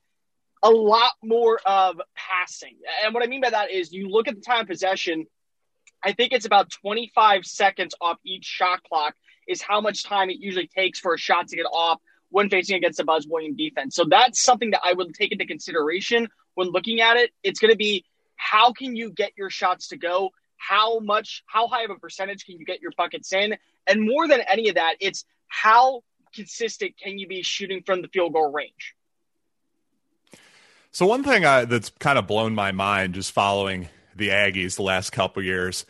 a 0.61 0.69
lot 0.69 1.11
more 1.23 1.59
of 1.65 2.01
passing. 2.15 2.77
And 3.03 3.13
what 3.13 3.23
I 3.23 3.27
mean 3.27 3.41
by 3.41 3.49
that 3.49 3.71
is 3.71 3.91
you 3.91 4.09
look 4.09 4.27
at 4.27 4.35
the 4.35 4.41
time 4.41 4.61
of 4.61 4.67
possession, 4.67 5.25
I 6.03 6.13
think 6.13 6.33
it's 6.33 6.45
about 6.45 6.69
25 6.69 7.45
seconds 7.45 7.95
off 8.01 8.17
each 8.25 8.45
shot 8.45 8.83
clock 8.83 9.15
is 9.47 9.61
how 9.61 9.81
much 9.81 10.03
time 10.03 10.29
it 10.29 10.37
usually 10.39 10.67
takes 10.67 10.99
for 10.99 11.13
a 11.13 11.17
shot 11.17 11.47
to 11.47 11.55
get 11.55 11.63
off 11.63 11.99
when 12.29 12.49
facing 12.49 12.75
against 12.75 12.99
a 12.99 13.03
Buzz 13.03 13.25
Williams 13.27 13.57
defense. 13.57 13.95
So 13.95 14.05
that's 14.05 14.43
something 14.43 14.71
that 14.71 14.81
I 14.83 14.93
would 14.93 15.13
take 15.13 15.31
into 15.31 15.45
consideration 15.45 16.27
when 16.53 16.69
looking 16.69 17.01
at 17.01 17.17
it. 17.17 17.31
It's 17.43 17.59
going 17.59 17.71
to 17.71 17.77
be 17.77 18.05
how 18.35 18.71
can 18.71 18.95
you 18.95 19.11
get 19.11 19.31
your 19.37 19.49
shots 19.49 19.87
to 19.89 19.97
go? 19.97 20.31
how 20.59 20.99
much, 20.99 21.43
how 21.47 21.67
high 21.67 21.83
of 21.83 21.89
a 21.89 21.95
percentage 21.95 22.45
can 22.45 22.59
you 22.59 22.65
get 22.65 22.81
your 22.81 22.91
buckets 22.95 23.33
in? 23.33 23.57
And 23.87 24.05
more 24.05 24.27
than 24.27 24.41
any 24.41 24.69
of 24.69 24.75
that, 24.75 24.95
it's 24.99 25.25
how 25.47 26.03
consistent 26.35 26.93
can 27.01 27.17
you 27.17 27.27
be 27.27 27.41
shooting 27.41 27.81
from 27.83 28.03
the 28.03 28.07
field 28.09 28.33
goal 28.33 28.51
range? 28.51 28.93
So 30.91 31.05
one 31.05 31.23
thing 31.23 31.45
I, 31.45 31.65
that's 31.65 31.89
kind 31.99 32.17
of 32.17 32.27
blown 32.27 32.55
my 32.55 32.71
mind 32.71 33.13
just 33.13 33.31
following 33.31 33.89
the 34.15 34.29
Aggies 34.29 34.75
the 34.75 34.83
last 34.83 35.11
couple 35.11 35.43
years. 35.43 35.85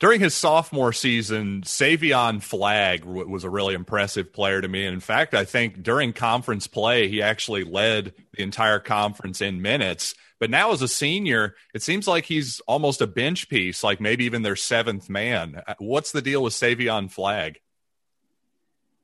During 0.00 0.20
his 0.20 0.34
sophomore 0.34 0.94
season, 0.94 1.62
Savion 1.62 2.42
Flagg 2.42 3.04
was 3.04 3.44
a 3.44 3.50
really 3.50 3.74
impressive 3.74 4.32
player 4.32 4.60
to 4.60 4.68
me. 4.68 4.86
And 4.86 4.94
in 4.94 5.00
fact, 5.00 5.34
I 5.34 5.44
think 5.44 5.82
during 5.82 6.12
conference 6.14 6.66
play, 6.66 7.08
he 7.08 7.20
actually 7.20 7.64
led 7.64 8.14
the 8.32 8.42
entire 8.42 8.80
conference 8.80 9.40
in 9.42 9.60
minutes. 9.60 10.14
But 10.38 10.48
now, 10.48 10.72
as 10.72 10.80
a 10.80 10.88
senior, 10.88 11.54
it 11.74 11.82
seems 11.82 12.08
like 12.08 12.24
he's 12.24 12.60
almost 12.60 13.02
a 13.02 13.06
bench 13.06 13.50
piece, 13.50 13.84
like 13.84 14.00
maybe 14.00 14.24
even 14.24 14.40
their 14.40 14.56
seventh 14.56 15.10
man. 15.10 15.60
Uh, 15.66 15.74
what's 15.78 16.12
the 16.12 16.22
deal 16.22 16.42
with 16.42 16.54
Savion 16.54 17.10
Flagg? 17.10 17.58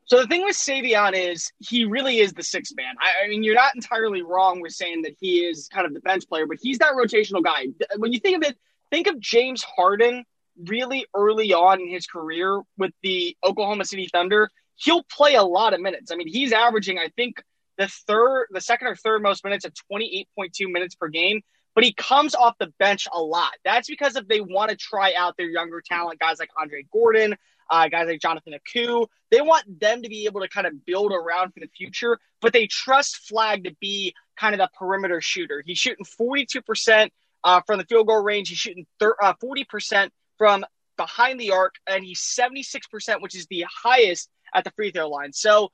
So 0.07 0.21
the 0.21 0.27
thing 0.29 0.45
with 0.45 0.57
Savion 0.57 1.15
is 1.15 1.53
he 1.59 1.85
really 1.85 2.21
is 2.21 2.33
the 2.33 2.45
sixth 2.45 2.75
man. 2.77 2.95
I, 3.01 3.25
I, 3.25 3.29
mean, 3.29 3.43
you're 3.43 3.57
not 3.57 3.75
entirely 3.75 4.23
wrong 4.23 4.61
with 4.61 4.73
saying 4.73 5.03
that 5.03 5.17
he 5.21 5.39
is 5.39 5.69
kind 5.69 5.85
of 5.85 5.95
the 5.95 6.01
bench 6.01 6.29
player, 6.29 6.47
but 6.47 6.59
he's 6.63 6.79
that 6.79 6.93
rotational 6.93 7.43
guy. 7.43 7.67
When 7.97 8.13
you 8.13 8.21
think 8.21 8.37
of 8.37 8.49
it, 8.49 8.57
think 8.91 9.09
of 9.09 9.19
James 9.19 9.65
Harden 9.65 10.25
really 10.65 11.07
early 11.13 11.53
on 11.53 11.81
in 11.81 11.91
his 11.91 12.07
career 12.07 12.63
with 12.79 12.93
the 13.03 13.37
Oklahoma 13.45 13.85
City 13.85 14.09
Thunder. 14.13 14.49
He'll 14.77 15.03
play 15.03 15.35
a 15.35 15.43
lot 15.43 15.75
of 15.75 15.81
minutes. 15.81 16.13
I 16.13 16.17
mean, 16.17 16.29
he's 16.29 16.53
averaging, 16.53 16.99
I 16.99 17.09
think, 17.17 17.43
the 17.77 17.89
third, 17.89 18.47
the 18.51 18.61
second 18.61 18.87
or 18.87 18.95
third 18.95 19.23
most 19.23 19.43
minutes 19.43 19.65
at 19.65 19.73
28.2 19.93 20.71
minutes 20.71 20.95
per 20.95 21.09
game, 21.09 21.43
but 21.75 21.83
he 21.83 21.93
comes 21.93 22.35
off 22.35 22.55
the 22.59 22.73
bench 22.79 23.09
a 23.13 23.21
lot. 23.21 23.53
That's 23.65 23.89
because 23.89 24.15
if 24.15 24.29
they 24.29 24.41
want 24.41 24.71
to 24.71 24.77
try 24.77 25.15
out 25.15 25.37
their 25.37 25.49
younger 25.49 25.83
talent, 25.85 26.21
guys 26.21 26.39
like 26.39 26.51
Andre 26.59 26.85
Gordon, 26.93 27.37
uh, 27.71 27.89
guys 27.89 28.07
like 28.07 28.21
Jonathan 28.21 28.55
Aku. 28.55 29.07
They 29.31 29.41
want 29.41 29.81
them 29.81 30.03
to 30.03 30.09
be 30.09 30.27
able 30.27 30.41
to 30.41 30.49
kind 30.49 30.67
of 30.67 30.85
build 30.85 31.13
around 31.13 31.53
for 31.53 31.61
the 31.61 31.69
future, 31.77 32.19
but 32.41 32.53
they 32.53 32.67
trust 32.67 33.29
Flagg 33.29 33.65
to 33.65 33.75
be 33.81 34.15
kind 34.39 34.55
of 34.55 34.59
the 34.59 34.71
perimeter 34.79 35.21
shooter. 35.21 35.63
He's 35.65 35.79
shooting 35.79 36.05
42% 36.05 37.11
uh, 37.45 37.61
from 37.67 37.79
the 37.79 37.85
field 37.85 38.07
goal 38.07 38.23
range. 38.23 38.49
He's 38.49 38.59
shooting 38.59 38.87
thir- 38.99 39.17
uh, 39.23 39.35
40% 39.43 40.11
from 40.39 40.65
behind 40.97 41.41
the 41.41 41.53
arc, 41.53 41.75
and 41.87 42.05
he's 42.05 42.21
76%, 42.21 43.21
which 43.21 43.35
is 43.35 43.47
the 43.47 43.67
highest 43.83 44.29
at 44.55 44.65
the 44.65 44.71
free 44.71 44.91
throw 44.91 45.09
line. 45.09 45.33
So, 45.33 45.71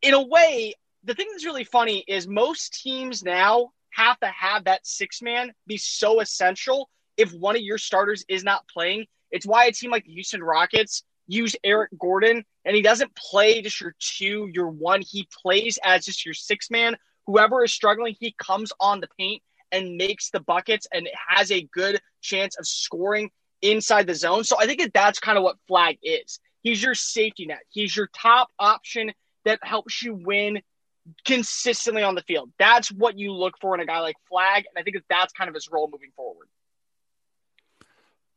in 0.00 0.14
a 0.14 0.22
way, 0.22 0.74
the 1.04 1.14
thing 1.14 1.28
that's 1.30 1.44
really 1.44 1.64
funny 1.64 2.04
is 2.06 2.26
most 2.26 2.74
teams 2.82 3.22
now 3.22 3.70
have 3.90 4.18
to 4.20 4.26
have 4.26 4.64
that 4.64 4.86
six 4.86 5.22
man 5.22 5.52
be 5.66 5.76
so 5.76 6.20
essential 6.20 6.88
if 7.16 7.32
one 7.32 7.56
of 7.56 7.62
your 7.62 7.78
starters 7.78 8.24
is 8.28 8.42
not 8.42 8.66
playing. 8.68 9.06
It's 9.30 9.46
why 9.46 9.66
a 9.66 9.72
team 9.72 9.90
like 9.90 10.04
the 10.04 10.12
Houston 10.12 10.42
Rockets 10.42 11.02
use 11.32 11.56
Eric 11.64 11.90
Gordon, 11.98 12.44
and 12.64 12.76
he 12.76 12.82
doesn't 12.82 13.14
play 13.16 13.62
just 13.62 13.80
your 13.80 13.94
two, 13.98 14.48
your 14.52 14.68
one. 14.68 15.02
He 15.02 15.28
plays 15.42 15.78
as 15.84 16.04
just 16.04 16.24
your 16.24 16.34
six 16.34 16.70
man. 16.70 16.96
Whoever 17.26 17.64
is 17.64 17.72
struggling, 17.72 18.16
he 18.18 18.34
comes 18.38 18.72
on 18.80 19.00
the 19.00 19.08
paint 19.18 19.42
and 19.70 19.96
makes 19.96 20.30
the 20.30 20.40
buckets 20.40 20.86
and 20.92 21.08
has 21.28 21.50
a 21.50 21.62
good 21.72 22.00
chance 22.20 22.56
of 22.58 22.66
scoring 22.66 23.30
inside 23.62 24.06
the 24.06 24.14
zone. 24.14 24.44
So 24.44 24.56
I 24.58 24.66
think 24.66 24.80
that 24.80 24.92
that's 24.92 25.18
kind 25.18 25.38
of 25.38 25.44
what 25.44 25.56
Flagg 25.66 25.98
is. 26.02 26.40
He's 26.62 26.82
your 26.82 26.94
safety 26.94 27.46
net. 27.46 27.62
He's 27.70 27.96
your 27.96 28.08
top 28.14 28.48
option 28.58 29.12
that 29.44 29.60
helps 29.62 30.02
you 30.02 30.14
win 30.14 30.60
consistently 31.24 32.02
on 32.02 32.14
the 32.14 32.22
field. 32.22 32.50
That's 32.58 32.90
what 32.92 33.18
you 33.18 33.32
look 33.32 33.54
for 33.60 33.74
in 33.74 33.80
a 33.80 33.86
guy 33.86 34.00
like 34.00 34.16
Flagg, 34.28 34.64
and 34.68 34.80
I 34.80 34.82
think 34.82 34.96
that 34.96 35.04
that's 35.08 35.32
kind 35.32 35.48
of 35.48 35.54
his 35.54 35.68
role 35.70 35.88
moving 35.90 36.12
forward. 36.14 36.48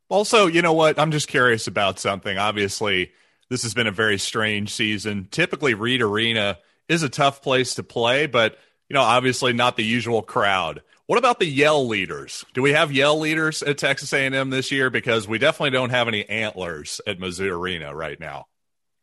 Also, 0.09 0.47
you 0.47 0.61
know 0.61 0.73
what? 0.73 0.99
I'm 0.99 1.11
just 1.11 1.27
curious 1.27 1.67
about 1.67 1.99
something. 1.99 2.37
Obviously, 2.37 3.11
this 3.49 3.63
has 3.63 3.73
been 3.73 3.87
a 3.87 3.91
very 3.91 4.17
strange 4.17 4.73
season. 4.73 5.27
Typically, 5.31 5.73
Reed 5.73 6.01
Arena 6.01 6.57
is 6.87 7.03
a 7.03 7.09
tough 7.09 7.41
place 7.41 7.75
to 7.75 7.83
play, 7.83 8.27
but 8.27 8.57
you 8.89 8.93
know, 8.93 9.01
obviously 9.01 9.53
not 9.53 9.77
the 9.77 9.83
usual 9.83 10.21
crowd. 10.21 10.81
What 11.07 11.19
about 11.19 11.39
the 11.39 11.45
yell 11.45 11.87
leaders? 11.87 12.45
Do 12.53 12.61
we 12.61 12.73
have 12.73 12.91
yell 12.91 13.19
leaders 13.19 13.61
at 13.61 13.77
Texas 13.77 14.11
A&M 14.13 14.49
this 14.49 14.71
year? 14.71 14.89
Because 14.89 15.27
we 15.27 15.37
definitely 15.37 15.71
don't 15.71 15.91
have 15.91 16.07
any 16.07 16.27
antlers 16.27 16.99
at 17.05 17.19
Mizzou 17.19 17.51
Arena 17.51 17.95
right 17.95 18.19
now. 18.19 18.45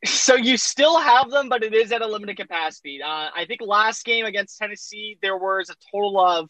So 0.05 0.35
you 0.35 0.57
still 0.57 0.99
have 0.99 1.29
them, 1.29 1.47
but 1.47 1.63
it 1.63 1.73
is 1.73 1.93
at 1.93 2.01
a 2.01 2.07
limited 2.07 2.35
capacity. 2.35 3.01
Uh, 3.01 3.29
I 3.33 3.45
think 3.47 3.61
last 3.61 4.03
game 4.03 4.25
against 4.25 4.57
Tennessee, 4.57 5.17
there 5.21 5.37
was 5.37 5.69
a 5.69 5.75
total 5.91 6.19
of 6.19 6.49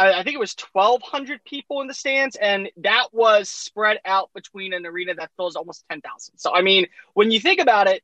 I, 0.00 0.20
I 0.20 0.22
think 0.22 0.34
it 0.34 0.40
was 0.40 0.56
1,200 0.72 1.44
people 1.44 1.82
in 1.82 1.86
the 1.86 1.92
stands, 1.92 2.34
and 2.36 2.70
that 2.78 3.08
was 3.12 3.50
spread 3.50 3.98
out 4.06 4.30
between 4.34 4.72
an 4.72 4.86
arena 4.86 5.14
that 5.14 5.30
fills 5.36 5.56
almost 5.56 5.84
10,000. 5.90 6.38
So, 6.38 6.54
I 6.54 6.62
mean, 6.62 6.86
when 7.12 7.30
you 7.30 7.38
think 7.38 7.60
about 7.60 7.86
it, 7.86 8.02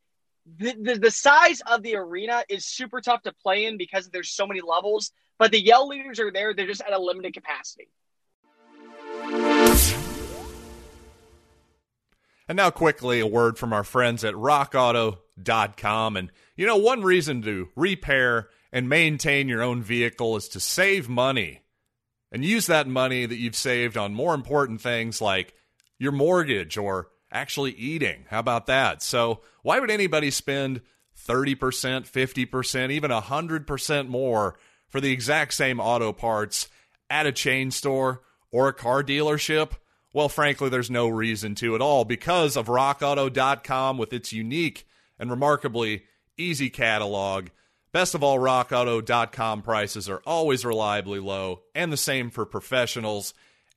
the, 0.58 0.74
the, 0.78 0.98
the, 0.98 1.10
size 1.10 1.62
of 1.66 1.82
the 1.82 1.96
arena 1.96 2.44
is 2.50 2.66
super 2.66 3.00
tough 3.00 3.22
to 3.22 3.32
play 3.32 3.64
in 3.64 3.78
because 3.78 4.10
there's 4.10 4.28
so 4.28 4.46
many 4.46 4.60
levels, 4.60 5.10
but 5.38 5.50
the 5.50 5.60
yell 5.60 5.88
leaders 5.88 6.20
are 6.20 6.30
there. 6.30 6.52
They're 6.52 6.66
just 6.66 6.82
at 6.82 6.92
a 6.92 6.98
limited 6.98 7.32
capacity. 7.32 7.88
And 12.48 12.56
now, 12.56 12.70
quickly, 12.70 13.20
a 13.20 13.26
word 13.26 13.58
from 13.58 13.72
our 13.72 13.82
friends 13.82 14.22
at 14.22 14.34
rockauto.com. 14.34 16.16
And, 16.16 16.30
you 16.56 16.66
know, 16.66 16.76
one 16.76 17.02
reason 17.02 17.42
to 17.42 17.70
repair 17.74 18.50
and 18.70 18.88
maintain 18.88 19.48
your 19.48 19.62
own 19.62 19.82
vehicle 19.82 20.36
is 20.36 20.48
to 20.50 20.60
save 20.60 21.08
money 21.08 21.62
and 22.32 22.44
use 22.44 22.66
that 22.66 22.88
money 22.88 23.26
that 23.26 23.38
you've 23.38 23.56
saved 23.56 23.96
on 23.96 24.14
more 24.14 24.34
important 24.34 24.80
things 24.80 25.20
like 25.20 25.54
your 25.98 26.12
mortgage 26.12 26.76
or 26.76 27.08
actually 27.32 27.72
eating. 27.72 28.24
How 28.28 28.40
about 28.40 28.66
that? 28.66 29.02
So, 29.02 29.40
why 29.62 29.80
would 29.80 29.90
anybody 29.90 30.30
spend 30.30 30.80
30%, 31.26 31.56
50%, 31.56 32.90
even 32.90 33.10
100% 33.10 34.08
more 34.08 34.56
for 34.88 35.00
the 35.00 35.12
exact 35.12 35.54
same 35.54 35.80
auto 35.80 36.12
parts 36.12 36.68
at 37.10 37.26
a 37.26 37.32
chain 37.32 37.70
store 37.70 38.22
or 38.50 38.68
a 38.68 38.72
car 38.74 39.02
dealership? 39.02 39.72
Well, 40.12 40.28
frankly, 40.28 40.68
there's 40.68 40.90
no 40.90 41.08
reason 41.08 41.54
to 41.56 41.74
at 41.74 41.82
all 41.82 42.04
because 42.04 42.56
of 42.56 42.66
rockauto.com 42.68 43.98
with 43.98 44.12
its 44.12 44.32
unique 44.32 44.86
and 45.18 45.30
remarkably 45.30 46.04
easy 46.38 46.70
catalog 46.70 47.48
Best 47.96 48.14
of 48.14 48.22
all, 48.22 48.38
rockauto.com 48.38 49.62
prices 49.62 50.06
are 50.06 50.20
always 50.26 50.66
reliably 50.66 51.18
low, 51.18 51.62
and 51.74 51.90
the 51.90 51.96
same 51.96 52.28
for 52.28 52.44
professionals 52.44 53.32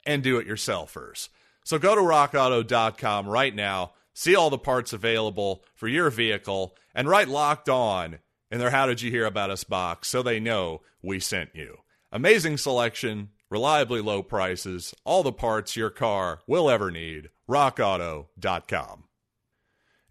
and 0.05 0.21
do 0.21 0.37
it 0.39 0.45
yourselfers. 0.45 1.29
So 1.63 1.79
go 1.79 1.95
to 1.95 2.01
rockauto.com 2.01 3.29
right 3.29 3.55
now, 3.55 3.93
see 4.13 4.35
all 4.35 4.49
the 4.49 4.57
parts 4.57 4.91
available 4.91 5.63
for 5.73 5.87
your 5.87 6.09
vehicle, 6.09 6.75
and 6.93 7.07
write 7.07 7.29
locked 7.29 7.69
on 7.69 8.19
in 8.51 8.59
their 8.59 8.71
How 8.71 8.87
Did 8.87 9.01
You 9.01 9.09
Hear 9.09 9.25
About 9.25 9.51
Us 9.51 9.63
box 9.63 10.09
so 10.09 10.21
they 10.21 10.41
know 10.41 10.81
we 11.01 11.21
sent 11.21 11.51
you. 11.55 11.77
Amazing 12.11 12.57
selection, 12.57 13.29
reliably 13.49 14.01
low 14.01 14.21
prices, 14.21 14.93
all 15.05 15.23
the 15.23 15.31
parts 15.31 15.77
your 15.77 15.89
car 15.89 16.41
will 16.45 16.69
ever 16.69 16.91
need. 16.91 17.29
RockAuto.com. 17.49 19.05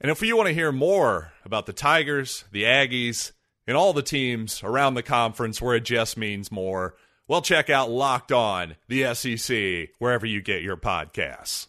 And 0.01 0.11
if 0.11 0.23
you 0.23 0.35
want 0.35 0.47
to 0.47 0.55
hear 0.55 0.73
more 0.73 1.35
about 1.45 1.67
the 1.67 1.75
Tigers, 1.75 2.47
the 2.53 2.63
Aggies, 2.63 3.33
and 3.69 3.77
all 3.77 3.93
the 3.93 4.03
teams 4.03 4.63
around 4.65 4.95
the 4.95 5.03
conference 5.03 5.61
where 5.61 5.77
it 5.77 5.85
just 5.85 6.17
means 6.17 6.51
more, 6.51 6.95
well, 7.29 7.43
check 7.43 7.69
out 7.69 7.91
Locked 7.91 8.33
On, 8.33 8.77
the 8.89 9.15
SEC, 9.15 9.91
wherever 9.99 10.25
you 10.25 10.41
get 10.41 10.63
your 10.63 10.79
podcasts. 10.79 11.67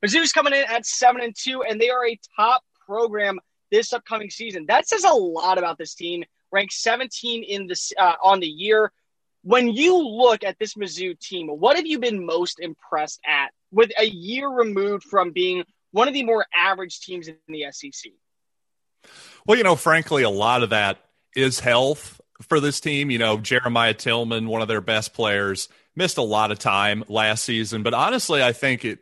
Mizzou's 0.00 0.32
coming 0.32 0.52
in 0.52 0.64
at 0.70 0.86
seven 0.86 1.20
and 1.20 1.34
two, 1.36 1.64
and 1.64 1.80
they 1.80 1.90
are 1.90 2.06
a 2.06 2.18
top 2.36 2.62
program 2.86 3.40
this 3.72 3.92
upcoming 3.92 4.30
season. 4.30 4.66
That 4.66 4.86
says 4.86 5.02
a 5.02 5.12
lot 5.12 5.58
about 5.58 5.76
this 5.76 5.94
team. 5.94 6.22
Ranked 6.52 6.74
17 6.74 7.42
in 7.42 7.66
this 7.66 7.92
uh, 7.98 8.14
on 8.22 8.38
the 8.38 8.46
year. 8.46 8.92
When 9.42 9.66
you 9.66 9.98
look 9.98 10.44
at 10.44 10.60
this 10.60 10.74
Mizzou 10.74 11.18
team, 11.18 11.48
what 11.48 11.76
have 11.76 11.86
you 11.86 11.98
been 11.98 12.24
most 12.24 12.60
impressed 12.60 13.20
at 13.26 13.50
with 13.72 13.90
a 13.98 14.04
year 14.04 14.48
removed 14.48 15.02
from 15.02 15.32
being 15.32 15.64
one 15.92 16.08
of 16.08 16.14
the 16.14 16.24
more 16.24 16.46
average 16.54 17.00
teams 17.00 17.28
in 17.28 17.36
the 17.48 17.66
SEC. 17.70 18.12
Well, 19.46 19.56
you 19.56 19.64
know, 19.64 19.76
frankly, 19.76 20.22
a 20.22 20.30
lot 20.30 20.62
of 20.62 20.70
that 20.70 20.98
is 21.34 21.60
health 21.60 22.20
for 22.48 22.60
this 22.60 22.80
team. 22.80 23.10
You 23.10 23.18
know, 23.18 23.38
Jeremiah 23.38 23.94
Tilmon, 23.94 24.46
one 24.46 24.62
of 24.62 24.68
their 24.68 24.80
best 24.80 25.14
players, 25.14 25.68
missed 25.94 26.18
a 26.18 26.22
lot 26.22 26.50
of 26.50 26.58
time 26.58 27.04
last 27.08 27.44
season. 27.44 27.82
But 27.82 27.94
honestly, 27.94 28.42
I 28.42 28.52
think 28.52 28.84
it 28.84 29.00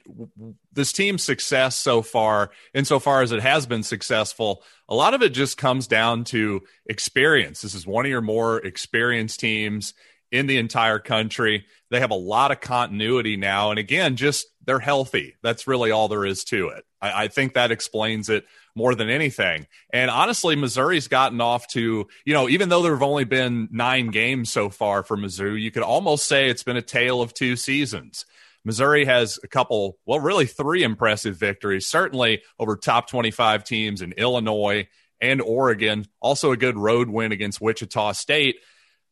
this 0.72 0.92
team's 0.92 1.22
success 1.22 1.76
so 1.76 2.02
far, 2.02 2.50
insofar 2.74 3.22
as 3.22 3.32
it 3.32 3.42
has 3.42 3.66
been 3.66 3.82
successful, 3.82 4.62
a 4.88 4.94
lot 4.94 5.14
of 5.14 5.22
it 5.22 5.30
just 5.30 5.56
comes 5.56 5.86
down 5.86 6.24
to 6.24 6.62
experience. 6.86 7.60
This 7.62 7.74
is 7.74 7.86
one 7.86 8.04
of 8.04 8.10
your 8.10 8.20
more 8.20 8.58
experienced 8.58 9.40
teams 9.40 9.94
in 10.32 10.46
the 10.46 10.58
entire 10.58 10.98
country. 10.98 11.66
They 11.90 12.00
have 12.00 12.10
a 12.10 12.16
lot 12.16 12.52
of 12.52 12.60
continuity 12.60 13.36
now. 13.36 13.70
And 13.70 13.78
again, 13.78 14.16
just 14.16 14.46
they're 14.70 14.78
healthy. 14.78 15.34
That's 15.42 15.66
really 15.66 15.90
all 15.90 16.06
there 16.06 16.24
is 16.24 16.44
to 16.44 16.68
it. 16.68 16.84
I, 17.02 17.24
I, 17.24 17.28
think 17.28 17.54
that 17.54 17.72
explains 17.72 18.28
it 18.28 18.44
more 18.76 18.94
than 18.94 19.10
anything. 19.10 19.66
And 19.92 20.12
honestly, 20.12 20.54
Missouri's 20.54 21.08
gotten 21.08 21.40
off 21.40 21.66
to, 21.72 22.06
you 22.24 22.32
know, 22.32 22.48
even 22.48 22.68
though 22.68 22.80
there 22.80 22.92
have 22.92 23.02
only 23.02 23.24
been 23.24 23.68
nine 23.72 24.12
games 24.12 24.52
so 24.52 24.68
far 24.70 25.02
for 25.02 25.16
Mizzou, 25.16 25.60
you 25.60 25.72
could 25.72 25.82
almost 25.82 26.28
say 26.28 26.48
it's 26.48 26.62
been 26.62 26.76
a 26.76 26.82
tale 26.82 27.20
of 27.20 27.34
two 27.34 27.56
seasons. 27.56 28.26
Missouri 28.64 29.06
has 29.06 29.40
a 29.42 29.48
couple, 29.48 29.98
well, 30.06 30.20
really 30.20 30.46
three 30.46 30.84
impressive 30.84 31.36
victories, 31.36 31.88
certainly 31.88 32.42
over 32.56 32.76
top 32.76 33.08
25 33.08 33.64
teams 33.64 34.02
in 34.02 34.12
Illinois 34.12 34.86
and 35.20 35.42
Oregon. 35.42 36.06
Also, 36.20 36.52
a 36.52 36.56
good 36.56 36.76
road 36.76 37.10
win 37.10 37.32
against 37.32 37.60
Wichita 37.60 38.12
State. 38.12 38.54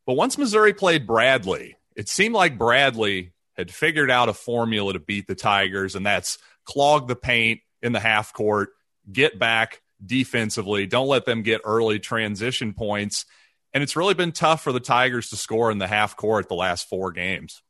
But 0.06 0.14
once 0.14 0.38
Missouri 0.38 0.72
played 0.72 1.04
Bradley, 1.04 1.74
it 1.96 2.08
seemed 2.08 2.36
like 2.36 2.58
Bradley 2.58 3.32
had 3.58 3.70
figured 3.72 4.10
out 4.10 4.28
a 4.28 4.32
formula 4.32 4.92
to 4.92 5.00
beat 5.00 5.26
the 5.26 5.34
Tigers, 5.34 5.96
and 5.96 6.06
that's 6.06 6.38
clog 6.64 7.08
the 7.08 7.16
paint 7.16 7.60
in 7.82 7.92
the 7.92 8.00
half 8.00 8.32
court, 8.32 8.70
get 9.10 9.38
back 9.38 9.82
defensively, 10.04 10.86
don't 10.86 11.08
let 11.08 11.24
them 11.24 11.42
get 11.42 11.60
early 11.64 11.98
transition 11.98 12.72
points. 12.72 13.26
And 13.74 13.82
it's 13.82 13.96
really 13.96 14.14
been 14.14 14.32
tough 14.32 14.62
for 14.62 14.72
the 14.72 14.80
Tigers 14.80 15.30
to 15.30 15.36
score 15.36 15.70
in 15.70 15.78
the 15.78 15.88
half 15.88 16.16
court 16.16 16.48
the 16.48 16.54
last 16.54 16.88
four 16.88 17.10
games. 17.10 17.60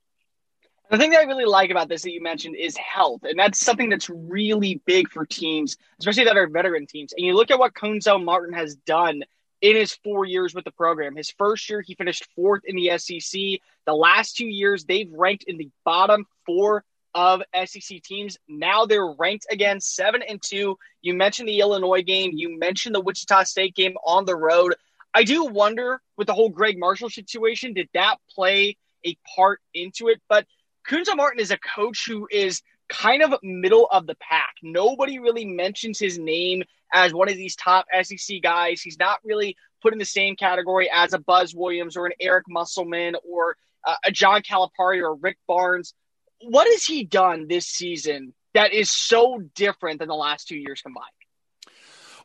The 0.90 0.96
thing 0.96 1.10
that 1.10 1.20
I 1.20 1.24
really 1.24 1.44
like 1.44 1.70
about 1.70 1.88
this 1.88 2.02
that 2.02 2.12
you 2.12 2.22
mentioned 2.22 2.56
is 2.56 2.76
health. 2.76 3.22
And 3.24 3.38
that's 3.38 3.58
something 3.58 3.90
that's 3.90 4.08
really 4.08 4.80
big 4.86 5.10
for 5.10 5.26
teams, 5.26 5.76
especially 5.98 6.24
that 6.24 6.36
are 6.36 6.46
veteran 6.46 6.86
teams. 6.86 7.12
And 7.12 7.26
you 7.26 7.34
look 7.34 7.50
at 7.50 7.58
what 7.58 7.74
Cuonzo 7.74 8.22
Martin 8.22 8.54
has 8.54 8.74
done 8.74 9.22
in 9.60 9.76
his 9.76 9.94
four 10.04 10.24
years 10.24 10.54
with 10.54 10.64
the 10.64 10.70
program. 10.70 11.16
His 11.16 11.30
first 11.30 11.68
year, 11.68 11.80
he 11.80 11.94
finished 11.94 12.26
fourth 12.36 12.62
in 12.64 12.76
the 12.76 12.96
SEC. 12.98 13.60
The 13.86 13.94
last 13.94 14.36
two 14.36 14.46
years, 14.46 14.84
they've 14.84 15.12
ranked 15.12 15.44
in 15.44 15.56
the 15.56 15.70
bottom 15.84 16.26
four 16.46 16.84
of 17.14 17.42
SEC 17.64 18.02
teams. 18.02 18.36
Now 18.48 18.86
they're 18.86 19.14
ranked 19.18 19.46
again, 19.50 19.80
seven 19.80 20.22
and 20.22 20.40
two. 20.40 20.78
You 21.02 21.14
mentioned 21.14 21.48
the 21.48 21.60
Illinois 21.60 22.02
game. 22.02 22.32
You 22.34 22.58
mentioned 22.58 22.94
the 22.94 23.00
Wichita 23.00 23.44
State 23.44 23.74
game 23.74 23.96
on 24.04 24.24
the 24.24 24.36
road. 24.36 24.74
I 25.14 25.24
do 25.24 25.46
wonder 25.46 26.00
with 26.16 26.26
the 26.26 26.34
whole 26.34 26.50
Gregg 26.50 26.78
Marshall 26.78 27.10
situation, 27.10 27.72
did 27.72 27.88
that 27.94 28.18
play 28.30 28.76
a 29.04 29.16
part 29.34 29.60
into 29.74 30.08
it? 30.08 30.20
But 30.28 30.46
Cuonzo 30.88 31.16
Martin 31.16 31.40
is 31.40 31.50
a 31.50 31.58
coach 31.58 32.04
who 32.06 32.28
is 32.30 32.62
kind 32.88 33.22
of 33.22 33.34
middle 33.42 33.88
of 33.90 34.06
the 34.06 34.16
pack. 34.16 34.54
Nobody 34.62 35.18
really 35.18 35.44
mentions 35.44 35.98
his 35.98 36.18
name 36.18 36.62
as 36.92 37.12
one 37.12 37.28
of 37.28 37.36
these 37.36 37.56
top 37.56 37.86
SEC 38.02 38.40
guys. 38.42 38.80
He's 38.80 38.98
not 38.98 39.18
really 39.24 39.56
put 39.82 39.92
in 39.92 39.98
the 39.98 40.04
same 40.04 40.36
category 40.36 40.90
as 40.92 41.12
a 41.12 41.18
Buzz 41.18 41.54
Williams 41.54 41.96
or 41.96 42.06
an 42.06 42.12
Eric 42.20 42.44
Musselman 42.48 43.16
or 43.28 43.56
uh, 43.86 43.96
a 44.04 44.10
John 44.10 44.42
Calipari 44.42 45.00
or 45.00 45.14
Rick 45.14 45.38
Barnes. 45.46 45.94
What 46.40 46.66
has 46.66 46.84
he 46.84 47.04
done 47.04 47.48
this 47.48 47.66
season 47.66 48.34
that 48.54 48.72
is 48.72 48.90
so 48.90 49.40
different 49.54 49.98
than 49.98 50.08
the 50.08 50.14
last 50.14 50.48
two 50.48 50.56
years 50.56 50.80
combined? 50.80 51.06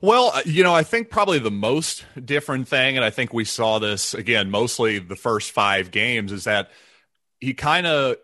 Well, 0.02 0.32
uh, 0.34 0.42
you 0.46 0.64
know, 0.64 0.74
I 0.74 0.84
think 0.84 1.10
probably 1.10 1.40
the 1.40 1.52
most 1.52 2.04
different 2.24 2.68
thing, 2.68 2.98
and 2.98 3.06
I 3.06 3.10
think 3.10 3.34
we 3.34 3.46
saw 3.46 3.80
this 3.80 4.14
again 4.14 4.52
mostly 4.52 5.00
the 5.00 5.16
first 5.16 5.52
five 5.52 5.92
games, 5.92 6.32
is 6.32 6.44
that 6.44 6.72
he 7.40 7.54
kind 7.54 7.88
of 7.88 8.18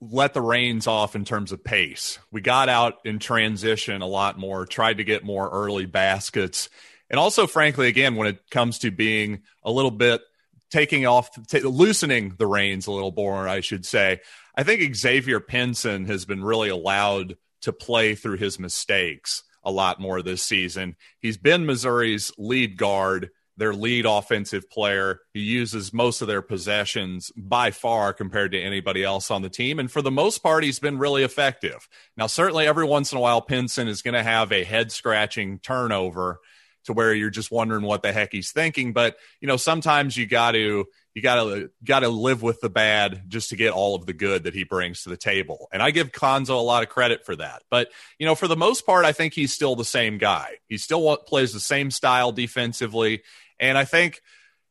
let 0.00 0.34
the 0.34 0.42
reins 0.42 0.86
off 0.86 1.14
in 1.14 1.24
terms 1.24 1.52
of 1.52 1.62
pace. 1.62 2.18
We 2.32 2.40
got 2.40 2.68
out 2.68 2.94
in 3.04 3.18
transition 3.18 4.02
a 4.02 4.06
lot 4.06 4.38
more, 4.38 4.66
tried 4.66 4.98
to 4.98 5.04
get 5.04 5.24
more 5.24 5.48
early 5.48 5.86
baskets. 5.86 6.68
And 7.08 7.20
also, 7.20 7.46
frankly, 7.46 7.88
again, 7.88 8.16
when 8.16 8.28
it 8.28 8.50
comes 8.50 8.80
to 8.80 8.90
being 8.90 9.42
a 9.62 9.70
little 9.70 9.90
bit 9.90 10.22
taking 10.70 11.06
off, 11.06 11.30
t- 11.46 11.60
loosening 11.60 12.34
the 12.36 12.46
reins 12.46 12.86
a 12.86 12.92
little 12.92 13.14
more, 13.16 13.46
I 13.46 13.60
should 13.60 13.86
say, 13.86 14.20
I 14.56 14.64
think 14.64 14.94
Xavier 14.94 15.38
Pinson 15.38 16.06
has 16.06 16.24
been 16.24 16.42
really 16.42 16.68
allowed 16.68 17.36
to 17.62 17.72
play 17.72 18.14
through 18.14 18.38
his 18.38 18.58
mistakes 18.58 19.44
a 19.62 19.70
lot 19.70 20.00
more 20.00 20.22
this 20.22 20.42
season. 20.42 20.96
He's 21.18 21.36
been 21.36 21.66
Missouri's 21.66 22.32
lead 22.38 22.76
guard 22.76 23.30
their 23.56 23.72
lead 23.72 24.04
offensive 24.06 24.68
player. 24.70 25.20
He 25.32 25.40
uses 25.40 25.92
most 25.92 26.20
of 26.20 26.28
their 26.28 26.42
possessions 26.42 27.32
by 27.36 27.70
far 27.70 28.12
compared 28.12 28.52
to 28.52 28.60
anybody 28.60 29.02
else 29.02 29.30
on 29.30 29.42
the 29.42 29.48
team. 29.48 29.78
And 29.78 29.90
for 29.90 30.02
the 30.02 30.10
most 30.10 30.42
part, 30.42 30.64
he's 30.64 30.78
been 30.78 30.98
really 30.98 31.22
effective. 31.22 31.88
Now, 32.16 32.26
certainly 32.26 32.66
every 32.66 32.84
once 32.84 33.12
in 33.12 33.18
a 33.18 33.20
while, 33.20 33.40
Pinson 33.40 33.88
is 33.88 34.02
going 34.02 34.14
to 34.14 34.22
have 34.22 34.52
a 34.52 34.64
head 34.64 34.92
scratching 34.92 35.58
turnover 35.58 36.40
to 36.84 36.92
where 36.92 37.14
you're 37.14 37.30
just 37.30 37.50
wondering 37.50 37.82
what 37.82 38.02
the 38.02 38.12
heck 38.12 38.32
he's 38.32 38.52
thinking. 38.52 38.92
But, 38.92 39.16
you 39.40 39.48
know, 39.48 39.56
sometimes 39.56 40.16
you 40.16 40.26
got 40.26 40.52
to, 40.52 40.86
you 41.16 41.22
got 41.22 41.42
to 41.42 41.70
got 41.82 42.00
to 42.00 42.10
live 42.10 42.42
with 42.42 42.60
the 42.60 42.68
bad 42.68 43.22
just 43.26 43.48
to 43.48 43.56
get 43.56 43.72
all 43.72 43.94
of 43.94 44.04
the 44.04 44.12
good 44.12 44.44
that 44.44 44.52
he 44.52 44.64
brings 44.64 45.02
to 45.02 45.08
the 45.08 45.16
table. 45.16 45.66
And 45.72 45.82
I 45.82 45.90
give 45.90 46.12
Cuonzo 46.12 46.50
a 46.50 46.62
lot 46.62 46.82
of 46.82 46.90
credit 46.90 47.24
for 47.24 47.34
that. 47.36 47.62
But 47.70 47.88
you 48.18 48.26
know, 48.26 48.34
for 48.34 48.46
the 48.46 48.56
most 48.56 48.84
part, 48.84 49.06
I 49.06 49.12
think 49.12 49.32
he's 49.32 49.52
still 49.52 49.76
the 49.76 49.84
same 49.84 50.18
guy. 50.18 50.58
He 50.68 50.76
still 50.76 51.16
plays 51.16 51.54
the 51.54 51.60
same 51.60 51.90
style 51.90 52.32
defensively. 52.32 53.22
And 53.58 53.76
I 53.78 53.84
think 53.84 54.20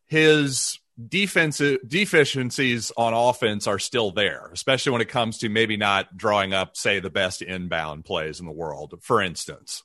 his 0.06 0.80
defensive 1.08 1.80
deficiencies 1.88 2.92
on 2.96 3.14
offense 3.14 3.68
are 3.68 3.80
still 3.80 4.12
there, 4.12 4.50
especially 4.54 4.94
when 4.94 5.02
it 5.02 5.10
comes 5.10 5.40
to 5.40 5.50
maybe 5.50 5.78
not 5.78 6.16
drawing 6.16 6.54
up, 6.54 6.78
say, 6.78 7.00
the 7.00 7.10
best 7.10 7.42
inbound 7.42 8.06
plays 8.06 8.40
in 8.40 8.46
the 8.46 8.52
world, 8.52 8.96
for 9.02 9.22
instance. 9.22 9.84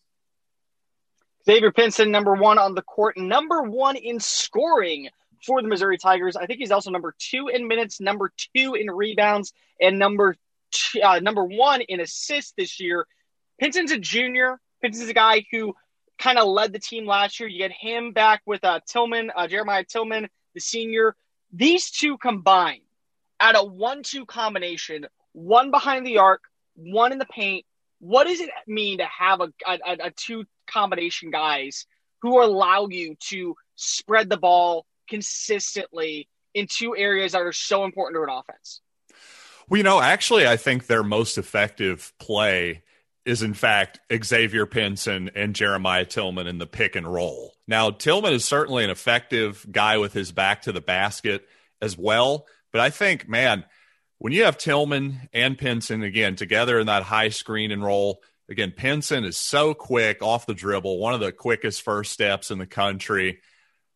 Xavier 1.47 1.73
Pinson, 1.73 2.11
number 2.11 2.35
one 2.35 2.59
on 2.59 2.75
the 2.75 2.83
court, 2.83 3.17
number 3.17 3.63
one 3.63 3.97
in 3.97 4.21
scoring 4.21 5.09
for 5.45 5.63
the 5.63 5.69
Missouri 5.69 5.99
Tigers. 5.99 6.37
I 6.37 6.47
think 6.47 6.61
he's 6.61 6.71
also 6.71 6.91
number 6.91 7.15
two 7.19 7.49
in 7.49 7.67
minutes, 7.67 8.01
number 8.01 8.31
two 8.55 8.75
in 8.75 8.91
rebounds, 8.91 9.53
and 9.81 9.99
number 9.99 10.37
two, 10.71 11.01
uh, 11.03 11.19
number 11.21 11.45
one 11.45 11.81
in 11.81 12.01
assists 12.01 12.53
this 12.57 12.79
year. 12.79 13.07
Pinson's 13.59 13.91
a 13.91 13.99
junior. 13.99 14.61
Pinson's 14.83 15.09
a 15.09 15.15
guy 15.15 15.45
who 15.51 15.75
kind 16.21 16.39
of 16.39 16.47
led 16.47 16.73
the 16.73 16.79
team 16.79 17.07
last 17.07 17.41
year. 17.41 17.49
You 17.49 17.59
get 17.59 17.73
him 17.73 18.13
back 18.13 18.43
with 18.47 18.63
uh, 18.63 18.81
Tilmon, 18.89 19.31
uh, 19.35 19.49
Jeremiah 19.49 19.85
Tilmon, 19.85 20.29
the 20.55 20.61
senior. 20.61 21.17
These 21.53 21.91
two 21.91 22.19
combined 22.19 22.83
at 23.41 23.57
a 23.57 23.65
one-two 23.65 24.27
combination, 24.27 25.07
one 25.33 25.71
behind 25.71 26.07
the 26.07 26.19
arc, 26.19 26.43
one 26.75 27.13
in 27.13 27.19
the 27.19 27.27
paint. 27.27 27.65
What 27.99 28.27
does 28.27 28.41
it 28.41 28.51
mean 28.67 28.99
to 28.99 29.07
have 29.07 29.41
a, 29.41 29.53
a, 29.67 29.79
a 30.07 30.11
two 30.11 30.45
combination 30.71 31.31
guys 31.31 31.87
who 32.23 32.43
allow 32.43 32.87
you 32.89 33.17
to 33.29 33.57
spread 33.77 34.29
the 34.29 34.37
ball 34.37 34.87
consistently 35.09 36.29
in 36.55 36.67
two 36.69 36.97
areas 36.97 37.33
that 37.33 37.41
are 37.41 37.53
so 37.53 37.85
important 37.85 38.17
to 38.17 38.23
an 38.23 38.39
offense? 38.39 38.81
Well, 39.69 39.79
you 39.79 39.85
know, 39.85 40.01
actually, 40.01 40.47
I 40.47 40.57
think 40.57 40.87
their 40.87 41.03
most 41.03 41.39
effective 41.39 42.13
play 42.19 42.83
is 43.31 43.43
in 43.43 43.55
fact 43.55 44.01
Xavier 44.13 44.67
Pinson 44.67 45.31
and 45.37 45.55
Jeremiah 45.55 46.05
Tilmon 46.05 46.49
in 46.49 46.59
the 46.59 46.67
pick 46.67 46.97
and 46.97 47.11
roll. 47.11 47.55
Now, 47.69 47.91
Tilmon 47.91 48.33
is 48.33 48.45
certainly 48.45 48.83
an 48.83 48.91
effective 48.91 49.65
guy 49.71 49.99
with 49.99 50.13
his 50.13 50.33
back 50.33 50.63
to 50.63 50.73
the 50.73 50.81
basket 50.81 51.47
as 51.81 51.97
well. 51.97 52.47
But 52.73 52.81
I 52.81 52.91
think, 52.91 53.29
man, 53.29 53.65
when 54.19 54.33
you 54.33 54.45
have 54.45 54.59
Tilmon 54.59 55.29
and 55.33 55.57
Pinson 55.57 56.03
again 56.03 56.35
together 56.35 56.81
in 56.81 56.89
that 56.89 57.05
high 57.05 57.29
screen 57.29 57.71
and 57.71 57.85
roll, 57.85 58.21
again, 58.51 58.73
Pinson 58.77 59.23
is 59.23 59.37
so 59.37 59.75
quick 59.75 60.23
off 60.23 60.47
the 60.47 60.53
dribble, 60.53 60.99
one 60.99 61.15
of 61.15 61.21
the 61.21 61.31
quickest 61.31 61.83
first 61.83 62.13
steps 62.13 62.51
in 62.51 62.59
the 62.59 62.67
country. 62.67 63.39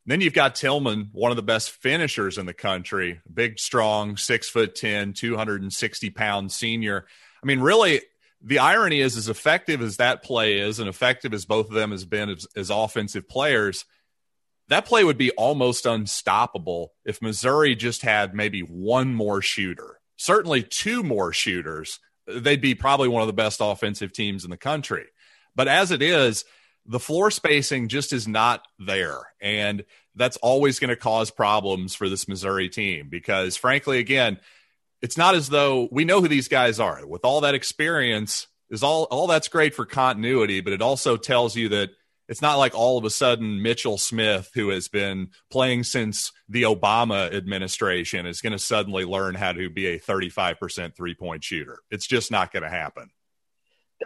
Then 0.06 0.20
you've 0.20 0.32
got 0.32 0.54
Tilmon, 0.54 1.08
one 1.10 1.32
of 1.32 1.36
the 1.36 1.42
best 1.42 1.70
finishers 1.70 2.38
in 2.38 2.46
the 2.46 2.54
country, 2.54 3.20
big, 3.32 3.58
strong, 3.58 4.16
six 4.16 4.48
foot 4.48 4.76
10, 4.76 5.14
260 5.14 6.10
pound 6.10 6.52
senior. 6.52 7.04
I 7.42 7.46
mean, 7.46 7.58
really, 7.58 8.00
the 8.46 8.58
irony 8.58 9.00
is, 9.00 9.16
as 9.16 9.28
effective 9.28 9.80
as 9.80 9.96
that 9.96 10.22
play 10.22 10.58
is, 10.58 10.78
and 10.78 10.88
effective 10.88 11.32
as 11.32 11.46
both 11.46 11.68
of 11.68 11.74
them 11.74 11.92
has 11.92 12.04
been 12.04 12.28
as, 12.28 12.46
as 12.54 12.68
offensive 12.68 13.26
players, 13.26 13.86
that 14.68 14.84
play 14.84 15.02
would 15.02 15.18
be 15.18 15.30
almost 15.32 15.86
unstoppable 15.86 16.92
if 17.04 17.22
Missouri 17.22 17.74
just 17.74 18.02
had 18.02 18.34
maybe 18.34 18.60
one 18.60 19.14
more 19.14 19.40
shooter, 19.40 19.98
certainly 20.16 20.62
two 20.62 21.02
more 21.02 21.32
shooters. 21.32 22.00
They'd 22.26 22.60
be 22.60 22.74
probably 22.74 23.08
one 23.08 23.22
of 23.22 23.26
the 23.26 23.32
best 23.32 23.60
offensive 23.62 24.12
teams 24.12 24.44
in 24.44 24.50
the 24.50 24.56
country. 24.56 25.06
But 25.56 25.68
as 25.68 25.90
it 25.90 26.02
is, 26.02 26.44
the 26.86 27.00
floor 27.00 27.30
spacing 27.30 27.88
just 27.88 28.12
is 28.12 28.28
not 28.28 28.62
there. 28.78 29.20
And 29.40 29.84
that's 30.14 30.36
always 30.38 30.78
going 30.78 30.90
to 30.90 30.96
cause 30.96 31.30
problems 31.30 31.94
for 31.94 32.08
this 32.08 32.28
Missouri 32.28 32.68
team 32.68 33.08
because, 33.10 33.56
frankly, 33.56 33.98
again, 33.98 34.38
it's 35.04 35.18
not 35.18 35.34
as 35.34 35.50
though 35.50 35.86
we 35.92 36.06
know 36.06 36.22
who 36.22 36.28
these 36.28 36.48
guys 36.48 36.80
are. 36.80 37.06
With 37.06 37.26
all 37.26 37.42
that 37.42 37.54
experience, 37.54 38.46
is 38.70 38.82
all 38.82 39.04
all 39.10 39.26
that's 39.26 39.48
great 39.48 39.74
for 39.74 39.84
continuity, 39.84 40.62
but 40.62 40.72
it 40.72 40.80
also 40.80 41.18
tells 41.18 41.54
you 41.54 41.68
that 41.68 41.90
it's 42.26 42.40
not 42.40 42.56
like 42.56 42.74
all 42.74 42.96
of 42.96 43.04
a 43.04 43.10
sudden 43.10 43.60
Mitchell 43.60 43.98
Smith, 43.98 44.50
who 44.54 44.70
has 44.70 44.88
been 44.88 45.28
playing 45.50 45.82
since 45.82 46.32
the 46.48 46.62
Obama 46.62 47.30
administration, 47.34 48.24
is 48.24 48.40
going 48.40 48.54
to 48.54 48.58
suddenly 48.58 49.04
learn 49.04 49.34
how 49.34 49.52
to 49.52 49.68
be 49.68 49.88
a 49.88 49.98
35% 49.98 50.96
three 50.96 51.14
point 51.14 51.44
shooter. 51.44 51.80
It's 51.90 52.06
just 52.06 52.30
not 52.30 52.50
going 52.50 52.62
to 52.62 52.70
happen. 52.70 53.10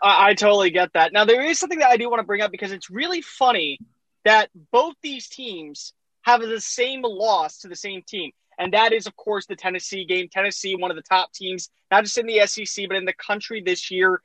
I, 0.02 0.30
I, 0.30 0.34
totally 0.34 0.70
get 0.70 0.94
that. 0.94 1.12
Now, 1.12 1.24
there 1.24 1.44
is 1.44 1.60
something 1.60 1.78
that 1.78 1.90
I 1.90 1.96
do 1.96 2.10
want 2.10 2.18
to 2.18 2.26
bring 2.26 2.42
up 2.42 2.50
because 2.50 2.72
it's 2.72 2.90
really 2.90 3.22
funny 3.22 3.78
that 4.24 4.50
both 4.72 4.96
these 5.00 5.28
teams 5.28 5.92
have 6.22 6.40
the 6.40 6.60
same 6.60 7.02
loss 7.02 7.60
to 7.60 7.68
the 7.68 7.76
same 7.76 8.02
team 8.02 8.32
and 8.58 8.72
that 8.72 8.92
is, 8.92 9.06
of 9.06 9.16
course, 9.16 9.46
the 9.46 9.56
Tennessee 9.56 10.04
game. 10.04 10.28
Tennessee, 10.30 10.74
one 10.74 10.90
of 10.90 10.96
the 10.96 11.02
top 11.02 11.32
teams, 11.32 11.70
not 11.90 12.04
just 12.04 12.18
in 12.18 12.26
the 12.26 12.46
SEC 12.46 12.88
but 12.88 12.96
in 12.96 13.04
the 13.04 13.12
country 13.12 13.62
this 13.62 13.90
year. 13.90 14.20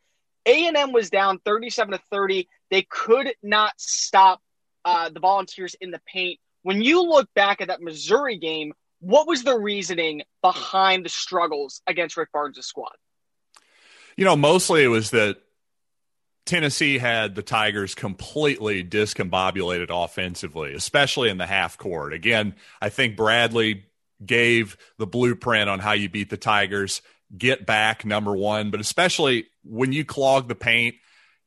A 0.45 0.67
and 0.67 0.75
M 0.75 0.91
was 0.91 1.09
down 1.09 1.39
thirty-seven 1.39 1.93
to 1.93 1.99
thirty. 2.11 2.49
They 2.69 2.81
could 2.81 3.33
not 3.41 3.73
stop 3.77 4.41
uh, 4.83 5.09
the 5.09 5.19
Volunteers 5.19 5.75
in 5.79 5.91
the 5.91 6.01
paint. 6.05 6.39
When 6.63 6.81
you 6.81 7.01
look 7.03 7.33
back 7.33 7.61
at 7.61 7.67
that 7.67 7.81
Missouri 7.81 8.37
game, 8.37 8.73
what 8.99 9.27
was 9.27 9.43
the 9.43 9.57
reasoning 9.57 10.23
behind 10.41 11.05
the 11.05 11.09
struggles 11.09 11.81
against 11.87 12.17
Rick 12.17 12.31
Barnes' 12.31 12.65
squad? 12.65 12.93
You 14.17 14.25
know, 14.25 14.35
mostly 14.35 14.83
it 14.83 14.87
was 14.87 15.11
that 15.11 15.37
Tennessee 16.45 16.97
had 16.97 17.35
the 17.35 17.41
Tigers 17.41 17.95
completely 17.95 18.83
discombobulated 18.83 19.87
offensively, 19.89 20.73
especially 20.73 21.29
in 21.29 21.37
the 21.37 21.45
half 21.45 21.77
court. 21.77 22.13
Again, 22.13 22.55
I 22.81 22.89
think 22.89 23.15
Bradley 23.15 23.85
gave 24.25 24.77
the 24.97 25.07
blueprint 25.07 25.69
on 25.69 25.79
how 25.79 25.93
you 25.93 26.09
beat 26.09 26.29
the 26.29 26.37
Tigers. 26.37 27.01
Get 27.35 27.65
back 27.65 28.05
number 28.05 28.35
one, 28.35 28.69
but 28.69 28.79
especially 28.79 29.47
when 29.63 29.91
you 29.91 30.05
clog 30.05 30.47
the 30.47 30.55
paint, 30.55 30.95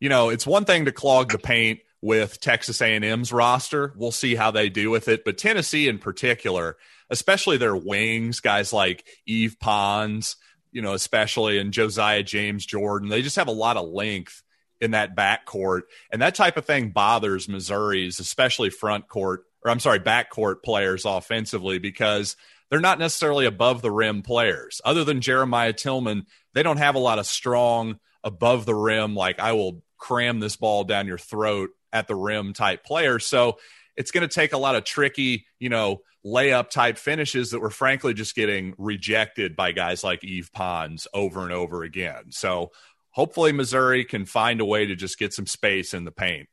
you 0.00 0.08
know 0.08 0.30
it's 0.30 0.46
one 0.46 0.64
thing 0.64 0.86
to 0.86 0.92
clog 0.92 1.32
the 1.32 1.38
paint 1.38 1.80
with 2.02 2.40
Texas 2.40 2.80
A&M's 2.82 3.32
roster. 3.32 3.92
We'll 3.96 4.12
see 4.12 4.34
how 4.34 4.50
they 4.50 4.68
do 4.68 4.90
with 4.90 5.08
it, 5.08 5.24
but 5.24 5.38
Tennessee 5.38 5.88
in 5.88 5.98
particular, 5.98 6.76
especially 7.10 7.56
their 7.56 7.76
wings, 7.76 8.40
guys 8.40 8.72
like 8.72 9.06
Yves 9.26 9.56
Pons, 9.56 10.36
you 10.72 10.82
know, 10.82 10.92
especially 10.92 11.58
and 11.58 11.72
Josiah 11.72 12.22
James 12.22 12.66
Jordan, 12.66 13.08
they 13.08 13.22
just 13.22 13.36
have 13.36 13.48
a 13.48 13.52
lot 13.52 13.76
of 13.76 13.88
length 13.88 14.42
in 14.80 14.90
that 14.90 15.16
backcourt, 15.16 15.82
and 16.12 16.20
that 16.20 16.34
type 16.34 16.56
of 16.56 16.66
thing 16.66 16.90
bothers 16.90 17.48
Missouri's, 17.48 18.20
especially 18.20 18.70
front 18.70 19.08
court 19.08 19.44
or 19.66 19.70
I'm 19.70 19.80
sorry, 19.80 19.98
backcourt 19.98 20.62
players 20.62 21.04
offensively 21.04 21.80
because 21.80 22.36
they're 22.70 22.80
not 22.80 22.98
necessarily 22.98 23.46
above 23.46 23.82
the 23.82 23.90
rim 23.90 24.22
players. 24.22 24.80
Other 24.84 25.04
than 25.04 25.20
Jeremiah 25.20 25.72
Tilmon, 25.72 26.22
they 26.54 26.62
don't 26.62 26.78
have 26.78 26.94
a 26.94 27.00
lot 27.00 27.18
of 27.18 27.26
strong 27.26 27.98
above 28.24 28.66
the 28.66 28.74
rim, 28.74 29.14
like 29.14 29.38
I 29.38 29.52
will 29.52 29.82
cram 29.98 30.40
this 30.40 30.56
ball 30.56 30.84
down 30.84 31.06
your 31.06 31.18
throat 31.18 31.70
at 31.92 32.08
the 32.08 32.16
rim 32.16 32.52
type 32.52 32.84
players. 32.84 33.26
So 33.26 33.58
it's 33.96 34.10
going 34.10 34.28
to 34.28 34.34
take 34.34 34.52
a 34.52 34.58
lot 34.58 34.74
of 34.74 34.84
tricky, 34.84 35.46
you 35.58 35.68
know, 35.68 36.02
layup 36.24 36.70
type 36.70 36.98
finishes 36.98 37.50
that 37.50 37.60
were 37.60 37.70
frankly 37.70 38.12
just 38.12 38.34
getting 38.34 38.74
rejected 38.78 39.54
by 39.54 39.72
guys 39.72 40.02
like 40.02 40.24
Yves 40.24 40.50
Pons 40.50 41.06
over 41.14 41.42
and 41.42 41.52
over 41.52 41.84
again. 41.84 42.30
So 42.30 42.72
hopefully 43.10 43.52
Missouri 43.52 44.04
can 44.04 44.26
find 44.26 44.60
a 44.60 44.64
way 44.64 44.86
to 44.86 44.96
just 44.96 45.18
get 45.18 45.32
some 45.32 45.46
space 45.46 45.94
in 45.94 46.04
the 46.04 46.10
paint. 46.10 46.48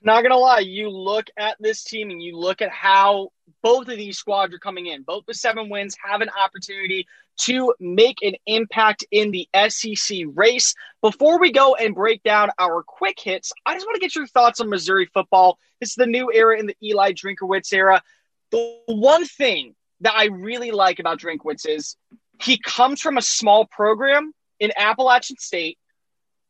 Not 0.00 0.22
gonna 0.22 0.36
lie, 0.36 0.60
you 0.60 0.90
look 0.90 1.26
at 1.36 1.56
this 1.58 1.82
team 1.82 2.10
and 2.10 2.22
you 2.22 2.36
look 2.36 2.62
at 2.62 2.70
how 2.70 3.30
both 3.62 3.88
of 3.88 3.96
these 3.96 4.16
squads 4.16 4.54
are 4.54 4.58
coming 4.58 4.86
in. 4.86 5.02
Both 5.02 5.24
the 5.26 5.34
seven 5.34 5.68
wins 5.68 5.96
have 6.02 6.20
an 6.20 6.30
opportunity 6.30 7.06
to 7.38 7.74
make 7.80 8.18
an 8.22 8.34
impact 8.46 9.04
in 9.10 9.32
the 9.32 9.48
SEC 9.68 10.20
race. 10.34 10.74
Before 11.02 11.40
we 11.40 11.50
go 11.50 11.74
and 11.74 11.94
break 11.94 12.22
down 12.22 12.50
our 12.58 12.82
quick 12.82 13.18
hits, 13.18 13.52
I 13.66 13.74
just 13.74 13.86
want 13.86 13.96
to 13.96 14.00
get 14.00 14.14
your 14.14 14.26
thoughts 14.26 14.60
on 14.60 14.68
Missouri 14.68 15.06
football. 15.06 15.58
This 15.80 15.90
is 15.90 15.96
the 15.96 16.06
new 16.06 16.30
era 16.32 16.58
in 16.58 16.66
the 16.66 16.76
Eli 16.82 17.12
Drinkwitz 17.12 17.72
era. 17.72 18.02
The 18.50 18.80
one 18.86 19.24
thing 19.24 19.74
that 20.00 20.14
I 20.14 20.26
really 20.26 20.70
like 20.70 21.00
about 21.00 21.20
Drinkwitz 21.20 21.66
is 21.66 21.96
he 22.40 22.58
comes 22.58 23.00
from 23.00 23.18
a 23.18 23.22
small 23.22 23.66
program 23.66 24.32
in 24.60 24.72
Appalachian 24.76 25.38
State, 25.38 25.78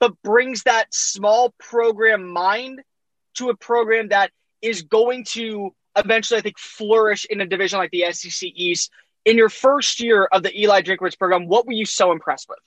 but 0.01 0.21
brings 0.23 0.65
that 0.65 0.93
small 0.93 1.55
program 1.59 2.29
mind 2.29 2.83
to 3.39 3.51
a 3.51 3.57
program 3.57 4.09
that 4.09 4.31
is 4.63 4.83
going 4.83 5.25
to 5.25 5.75
eventually, 5.97 6.39
I 6.39 6.43
think, 6.43 6.59
flourish 6.59 7.25
in 7.25 7.41
a 7.41 7.47
division 7.47 7.79
like 7.79 7.91
the 7.91 8.05
SEC 8.13 8.51
East. 8.55 8.91
In 9.25 9.37
your 9.37 9.49
first 9.49 10.01
year 10.01 10.25
of 10.25 10.43
the 10.43 10.59
Eli 10.59 10.83
Drinkwitz 10.83 11.19
program, 11.19 11.49
what 11.49 11.67
were 11.67 11.73
you 11.73 11.85
so 11.85 12.13
impressed 12.13 12.49
with? 12.49 12.59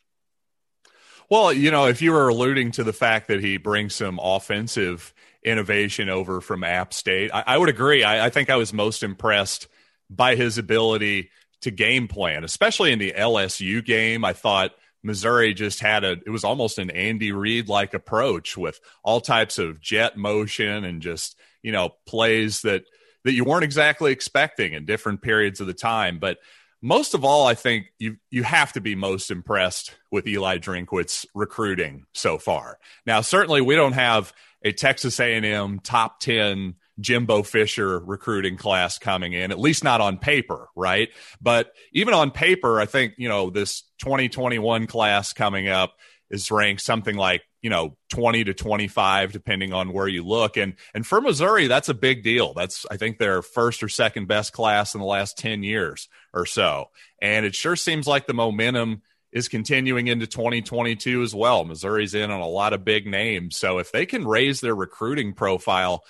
Well, 1.29 1.53
you 1.53 1.71
know, 1.71 1.87
if 1.87 2.01
you 2.01 2.11
were 2.11 2.27
alluding 2.27 2.71
to 2.71 2.83
the 2.83 2.93
fact 2.93 3.29
that 3.29 3.39
he 3.39 3.57
brings 3.57 3.95
some 3.95 4.19
offensive 4.21 5.13
innovation 5.43 6.09
over 6.09 6.41
from 6.41 6.63
App 6.63 6.93
State, 6.93 7.31
I, 7.33 7.43
I 7.47 7.57
would 7.57 7.69
agree. 7.69 8.03
I, 8.03 8.25
I 8.25 8.29
think 8.29 8.49
I 8.49 8.57
was 8.57 8.73
most 8.73 9.01
impressed 9.01 9.67
by 10.09 10.35
his 10.35 10.57
ability 10.57 11.29
to 11.61 11.71
game 11.71 12.07
plan, 12.07 12.43
especially 12.43 12.91
in 12.91 12.99
the 12.99 13.13
LSU 13.13 13.83
game. 13.83 14.25
I 14.25 14.33
thought 14.33 14.71
Missouri 15.03 15.53
just 15.53 15.79
had 15.79 16.03
a 16.03 16.11
it 16.25 16.29
was 16.29 16.43
almost 16.43 16.77
an 16.77 16.91
Andy 16.91 17.31
Reid 17.31 17.69
like 17.69 17.93
approach 17.93 18.57
with 18.57 18.79
all 19.03 19.21
types 19.21 19.57
of 19.57 19.81
jet 19.81 20.17
motion 20.17 20.83
and 20.83 21.01
just, 21.01 21.37
you 21.63 21.71
know, 21.71 21.95
plays 22.05 22.61
that 22.61 22.83
that 23.23 23.33
you 23.33 23.43
weren't 23.43 23.63
exactly 23.63 24.11
expecting 24.11 24.73
in 24.73 24.85
different 24.85 25.21
periods 25.21 25.59
of 25.59 25.67
the 25.67 25.73
time, 25.73 26.19
but 26.19 26.37
most 26.81 27.13
of 27.13 27.23
all, 27.23 27.45
I 27.45 27.53
think 27.53 27.93
you 27.99 28.17
you 28.31 28.43
have 28.43 28.73
to 28.73 28.81
be 28.81 28.95
most 28.95 29.29
impressed 29.29 29.95
with 30.11 30.27
Eli 30.27 30.57
Drinkwitz 30.57 31.25
recruiting 31.35 32.05
so 32.13 32.37
far. 32.37 32.79
Now, 33.05 33.21
certainly 33.21 33.61
we 33.61 33.75
don't 33.75 33.93
have 33.93 34.33
a 34.63 34.71
Texas 34.71 35.19
A&M 35.19 35.79
top 35.79 36.19
10 36.19 36.75
Jimbo 37.01 37.43
Fisher 37.43 37.99
recruiting 37.99 38.57
class 38.57 38.97
coming 38.97 39.33
in, 39.33 39.51
at 39.51 39.59
least 39.59 39.83
not 39.83 40.01
on 40.01 40.17
paper, 40.17 40.69
right? 40.75 41.09
But 41.41 41.73
even 41.91 42.13
on 42.13 42.31
paper, 42.31 42.79
I 42.79 42.85
think, 42.85 43.15
you 43.17 43.27
know, 43.27 43.49
this 43.49 43.83
2021 43.99 44.87
class 44.87 45.33
coming 45.33 45.67
up 45.67 45.93
is 46.29 46.49
ranked 46.49 46.81
something 46.81 47.17
like, 47.17 47.41
you 47.61 47.69
know, 47.69 47.97
20 48.09 48.45
to 48.45 48.53
25, 48.53 49.33
depending 49.33 49.73
on 49.73 49.93
where 49.93 50.07
you 50.07 50.23
look. 50.23 50.57
And, 50.57 50.75
and 50.93 51.05
for 51.05 51.21
Missouri, 51.21 51.67
that's 51.67 51.89
a 51.89 51.93
big 51.93 52.23
deal. 52.23 52.53
That's, 52.53 52.85
I 52.89 52.97
think, 52.97 53.17
their 53.17 53.41
first 53.41 53.83
or 53.83 53.89
second 53.89 54.27
best 54.27 54.53
class 54.53 54.95
in 54.95 55.01
the 55.01 55.05
last 55.05 55.37
10 55.37 55.61
years 55.61 56.07
or 56.33 56.45
so. 56.45 56.85
And 57.21 57.45
it 57.45 57.53
sure 57.53 57.75
seems 57.75 58.07
like 58.07 58.27
the 58.27 58.33
momentum 58.33 59.01
is 59.31 59.47
continuing 59.47 60.07
into 60.07 60.27
2022 60.27 61.21
as 61.21 61.33
well. 61.33 61.63
Missouri's 61.63 62.13
in 62.13 62.31
on 62.31 62.41
a 62.41 62.47
lot 62.47 62.73
of 62.73 62.83
big 62.83 63.05
names. 63.05 63.57
So 63.57 63.77
if 63.77 63.91
they 63.91 64.05
can 64.05 64.27
raise 64.27 64.61
their 64.61 64.75
recruiting 64.75 65.33
profile, 65.33 66.03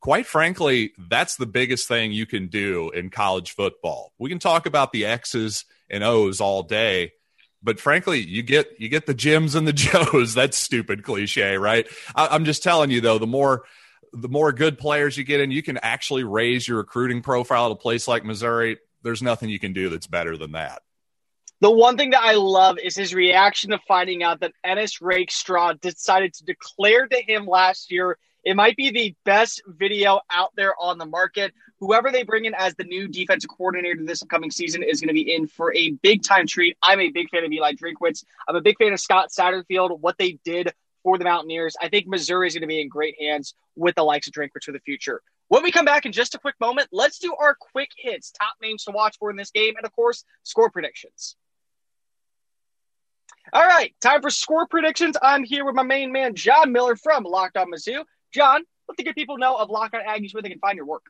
quite 0.00 0.26
frankly, 0.26 0.92
that's 0.98 1.36
the 1.36 1.46
biggest 1.46 1.88
thing 1.88 2.12
you 2.12 2.26
can 2.26 2.48
do 2.48 2.90
in 2.90 3.10
college 3.10 3.52
football. 3.52 4.12
We 4.18 4.30
can 4.30 4.38
talk 4.38 4.66
about 4.66 4.92
the 4.92 5.06
X's 5.06 5.64
and 5.90 6.04
O's 6.04 6.40
all 6.40 6.62
day, 6.62 7.12
but 7.62 7.80
frankly, 7.80 8.20
you 8.20 8.42
get 8.42 8.80
you 8.80 8.88
get 8.88 9.06
the 9.06 9.14
Jims 9.14 9.54
and 9.54 9.66
the 9.66 9.72
Joes. 9.74 10.34
That's 10.34 10.56
stupid 10.56 11.02
cliche, 11.02 11.56
right? 11.56 11.86
I, 12.14 12.28
I'm 12.28 12.44
just 12.44 12.62
telling 12.62 12.90
you 12.90 13.00
though, 13.00 13.18
the 13.18 13.26
more 13.26 13.64
the 14.12 14.28
more 14.28 14.52
good 14.52 14.78
players 14.78 15.16
you 15.16 15.24
get 15.24 15.40
in, 15.40 15.50
you 15.50 15.62
can 15.62 15.78
actually 15.78 16.24
raise 16.24 16.66
your 16.66 16.78
recruiting 16.78 17.22
profile 17.22 17.66
at 17.66 17.72
a 17.72 17.76
place 17.76 18.08
like 18.08 18.24
Missouri. 18.24 18.78
There's 19.02 19.22
nothing 19.22 19.48
you 19.50 19.58
can 19.58 19.72
do 19.72 19.88
that's 19.90 20.06
better 20.06 20.36
than 20.36 20.52
that. 20.52 20.82
The 21.60 21.70
one 21.70 21.96
thing 21.96 22.10
that 22.10 22.22
I 22.22 22.34
love 22.34 22.78
is 22.82 22.96
his 22.96 23.14
reaction 23.14 23.70
to 23.70 23.80
finding 23.88 24.22
out 24.22 24.40
that 24.40 24.52
Ennis 24.62 25.02
Rakestraw 25.02 25.74
decided 25.74 26.34
to 26.34 26.44
declare 26.44 27.06
to 27.08 27.20
him 27.20 27.46
last 27.46 27.90
year 27.90 28.16
it 28.44 28.56
might 28.56 28.76
be 28.76 28.90
the 28.90 29.14
best 29.24 29.62
video 29.66 30.20
out 30.30 30.52
there 30.56 30.74
on 30.80 30.98
the 30.98 31.06
market. 31.06 31.52
Whoever 31.80 32.10
they 32.10 32.22
bring 32.22 32.44
in 32.44 32.54
as 32.54 32.74
the 32.74 32.84
new 32.84 33.08
defensive 33.08 33.50
coordinator 33.50 34.02
this 34.04 34.22
upcoming 34.22 34.50
season 34.50 34.82
is 34.82 35.00
going 35.00 35.08
to 35.08 35.14
be 35.14 35.34
in 35.34 35.46
for 35.46 35.74
a 35.74 35.90
big 36.02 36.22
time 36.22 36.46
treat. 36.46 36.76
I'm 36.82 37.00
a 37.00 37.10
big 37.10 37.30
fan 37.30 37.44
of 37.44 37.52
Eli 37.52 37.72
Drinkwitz. 37.74 38.24
I'm 38.48 38.56
a 38.56 38.60
big 38.60 38.78
fan 38.78 38.92
of 38.92 39.00
Scott 39.00 39.30
Satterfield, 39.30 40.00
what 40.00 40.18
they 40.18 40.38
did 40.44 40.72
for 41.02 41.18
the 41.18 41.24
Mountaineers. 41.24 41.76
I 41.80 41.88
think 41.88 42.06
Missouri 42.06 42.48
is 42.48 42.54
going 42.54 42.62
to 42.62 42.68
be 42.68 42.80
in 42.80 42.88
great 42.88 43.20
hands 43.20 43.54
with 43.76 43.94
the 43.94 44.02
likes 44.02 44.26
of 44.26 44.32
Drinkwitz 44.32 44.64
for 44.64 44.72
the 44.72 44.80
future. 44.80 45.22
When 45.48 45.62
we 45.62 45.72
come 45.72 45.86
back 45.86 46.04
in 46.04 46.12
just 46.12 46.34
a 46.34 46.38
quick 46.38 46.56
moment, 46.60 46.88
let's 46.92 47.18
do 47.18 47.34
our 47.34 47.54
quick 47.54 47.90
hits, 47.96 48.30
top 48.32 48.54
names 48.60 48.84
to 48.84 48.90
watch 48.90 49.16
for 49.18 49.30
in 49.30 49.36
this 49.36 49.50
game, 49.50 49.76
and 49.76 49.86
of 49.86 49.92
course, 49.92 50.24
score 50.42 50.70
predictions. 50.70 51.36
All 53.52 53.66
right, 53.66 53.94
time 54.02 54.20
for 54.20 54.28
score 54.28 54.66
predictions. 54.66 55.16
I'm 55.22 55.42
here 55.42 55.64
with 55.64 55.74
my 55.74 55.82
main 55.82 56.12
man, 56.12 56.34
John 56.34 56.70
Miller 56.70 56.96
from 56.96 57.24
Locked 57.24 57.56
On 57.56 57.70
Mizzou. 57.70 58.04
John, 58.32 58.62
let 58.88 58.96
the 58.96 59.04
good 59.04 59.14
people 59.14 59.38
know 59.38 59.56
of 59.56 59.70
Locked 59.70 59.94
On 59.94 60.00
Aggies 60.02 60.34
where 60.34 60.42
they 60.42 60.48
can 60.48 60.58
find 60.58 60.76
your 60.76 60.86
work. 60.86 61.06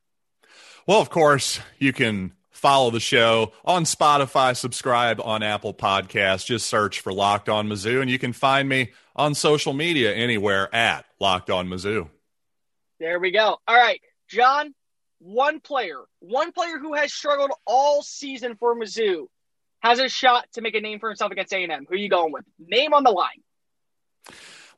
Well, 0.87 1.01
of 1.01 1.11
course, 1.11 1.61
you 1.79 1.93
can 1.93 2.33
follow 2.51 2.91
the 2.91 3.01
show 3.01 3.53
on 3.65 3.85
Spotify, 3.85 4.57
subscribe 4.57 5.21
on 5.23 5.43
Apple 5.43 5.75
Podcasts. 5.75 6.45
Just 6.45 6.67
search 6.67 7.01
for 7.01 7.13
Locked 7.13 7.49
On 7.49 7.69
Mizzou, 7.69 8.01
and 8.01 8.11
you 8.11 8.19
can 8.19 8.33
find 8.33 8.69
me 8.69 8.93
on 9.15 9.35
social 9.35 9.73
media 9.73 10.15
anywhere 10.15 10.75
at 10.75 11.05
Locked 11.21 11.51
On 11.51 11.69
Mizzou. 11.69 12.09
There 12.99 13.21
we 13.21 13.31
go. 13.31 13.59
All 13.67 13.77
right, 13.77 14.01
John, 14.29 14.75
one 15.21 15.61
player, 15.61 16.01
one 16.21 16.53
player 16.53 16.79
who 16.79 16.95
has 16.95 17.13
struggled 17.13 17.53
all 17.67 18.03
season 18.03 18.57
for 18.57 18.75
Mizzou 18.75 19.27
has 19.81 20.01
a 20.01 20.09
shot 20.09 20.47
to 20.55 20.61
make 20.61 20.75
a 20.75 20.81
name 20.81 20.99
for 20.99 21.09
himself 21.09 21.31
against 21.31 21.53
A&M. 21.53 21.87
Who 21.89 21.95
are 21.95 21.99
you 21.99 22.09
going 22.09 22.33
with? 22.33 22.45
Name 22.59 22.93
on 22.93 23.05
the 23.05 23.11
line. 23.11 23.43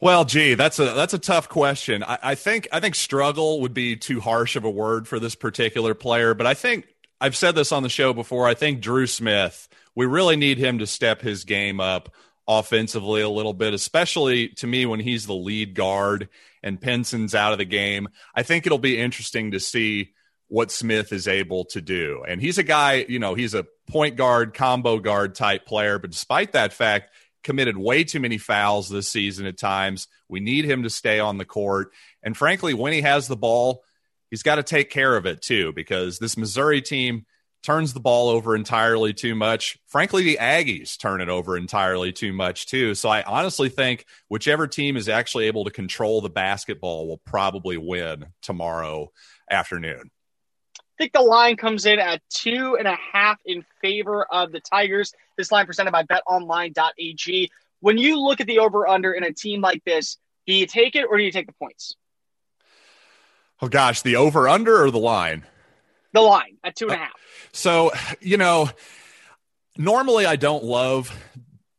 Well, 0.03 0.25
gee, 0.25 0.55
that's 0.55 0.79
a 0.79 0.95
that's 0.95 1.13
a 1.13 1.19
tough 1.19 1.51
question. 1.51 2.03
I, 2.03 2.19
I, 2.23 2.35
think 2.35 2.69
I 2.73 2.81
think 2.81 2.95
struggle 2.95 3.61
would 3.61 3.75
be 3.75 3.97
too 3.97 4.21
harsh 4.21 4.57
of 4.57 4.65
a 4.65 4.71
word 4.71 5.07
for 5.07 5.21
this 5.21 5.35
particular 5.35 5.95
player, 5.95 6.33
but 6.33 6.47
I 6.47 6.55
think 6.55 6.87
I've 7.21 7.37
said 7.37 7.55
this 7.55 7.71
on 7.71 7.83
the 7.83 7.91
show 7.91 8.15
before. 8.15 8.49
I 8.49 8.55
think 8.55 8.81
Dru 8.81 9.07
Smith, 9.07 9.69
we 9.95 10.07
really 10.07 10.37
need 10.37 10.57
him 10.57 10.79
to 10.79 10.87
step 10.87 11.21
his 11.21 11.45
game 11.45 11.81
up 11.81 12.15
offensively 12.49 13.21
a 13.21 13.29
little 13.29 13.53
bit, 13.53 13.75
especially 13.75 14.49
to 14.49 14.67
me 14.67 14.87
when 14.87 15.01
he's 15.01 15.27
the 15.27 15.35
lead 15.35 15.75
guard 15.75 16.31
and 16.63 16.81
Pinson's 16.81 17.35
out 17.35 17.53
of 17.53 17.59
the 17.59 17.67
game. 17.67 18.09
I 18.35 18.43
think 18.43 18.65
it'll 18.65 18.79
be 18.79 18.99
interesting 18.99 19.51
to 19.51 19.61
see 19.61 20.15
what 20.49 20.71
Smith 20.71 21.13
is 21.13 21.29
able 21.29 21.67
to 21.67 21.81
do. 21.81 22.25
And 22.27 22.41
he's 22.41 22.59
a 22.59 22.63
guy, 22.63 23.05
you 23.09 23.19
know, 23.19 23.35
he's 23.35 23.55
a 23.55 23.67
point 23.87 24.17
guard, 24.17 24.55
combo 24.55 24.99
guard 24.99 25.35
type 25.35 25.67
player, 25.67 25.99
but 25.99 26.11
despite 26.11 26.53
that 26.53 26.73
fact, 26.73 27.11
committed 27.43 27.77
way 27.77 28.05
too 28.05 28.21
many 28.21 28.39
fouls 28.39 28.89
this 28.89 29.09
season 29.09 29.47
at 29.47 29.59
times. 29.59 30.09
We 30.29 30.41
need 30.41 30.65
him 30.65 30.83
to 30.83 30.91
stay 30.91 31.21
on 31.21 31.39
the 31.39 31.45
court. 31.45 31.93
And 32.23 32.37
frankly, 32.37 32.75
when 32.75 32.93
he 32.93 33.01
has 33.03 33.29
the 33.29 33.37
ball, 33.37 33.83
he's 34.31 34.43
got 34.43 34.57
to 34.57 34.63
take 34.63 34.91
care 34.91 35.17
of 35.17 35.27
it 35.27 35.43
too, 35.43 35.73
because 35.73 36.19
this 36.19 36.37
Missouri 36.37 36.83
team 36.83 37.27
turns 37.63 37.93
the 37.93 38.01
ball 38.01 38.31
over 38.31 38.57
entirely 38.57 39.13
too 39.13 39.35
much. 39.35 39.77
Frankly, 39.87 40.23
the 40.23 40.39
Aggies 40.41 40.99
turn 40.99 41.21
it 41.21 41.29
over 41.29 41.57
entirely 41.57 42.13
too 42.13 42.33
much 42.33 42.67
too. 42.67 42.95
So 42.95 43.09
I 43.09 43.23
honestly 43.23 43.69
think 43.69 44.07
whichever 44.29 44.67
team 44.67 44.97
is 44.97 45.09
actually 45.09 45.47
able 45.47 45.65
to 45.65 45.71
control 45.71 46.21
the 46.21 46.31
basketball 46.31 47.07
will 47.07 47.21
probably 47.27 47.77
win 47.77 48.27
tomorrow 48.41 49.13
afternoon. 49.51 50.11
Think 51.01 51.13
the 51.15 51.23
line 51.23 51.57
comes 51.57 51.87
in 51.87 51.99
at 51.99 52.21
two 52.29 52.77
and 52.79 52.87
a 52.87 52.95
half 52.95 53.39
in 53.47 53.65
favor 53.81 54.25
of 54.31 54.53
the 54.53 54.61
Tigers. 54.61 55.15
This 55.39 55.51
line 55.51 55.65
presented 55.65 55.93
by 55.93 56.03
betonline.ag. 56.03 57.51
When 57.81 57.97
you 57.97 58.21
look 58.21 58.41
at 58.41 58.47
the 58.47 58.59
over 58.59 58.87
under 58.87 59.13
in 59.13 59.25
a 59.25 59.33
team 59.33 59.63
like 59.63 59.83
this, 59.85 60.19
do 60.47 60.53
you 60.53 60.67
take 60.67 60.95
it 60.97 61.07
or 61.09 61.17
do 61.17 61.25
you 61.25 61.33
take 61.33 61.47
the 61.47 61.55
points? 61.55 61.97
Oh 63.63 63.69
gosh, 63.69 64.03
the 64.03 64.17
over 64.17 64.47
under 64.47 64.85
or 64.85 64.91
the 64.91 64.99
line? 64.99 65.45
The 66.13 66.21
line 66.21 66.59
at 66.63 66.77
two 66.77 66.87
and 66.87 66.93
a 66.93 66.97
uh, 66.97 66.99
half. 66.99 67.13
So, 67.53 67.93
you 68.21 68.37
know, 68.37 68.69
normally 69.79 70.27
I 70.27 70.37
don't 70.37 70.65
love 70.65 71.17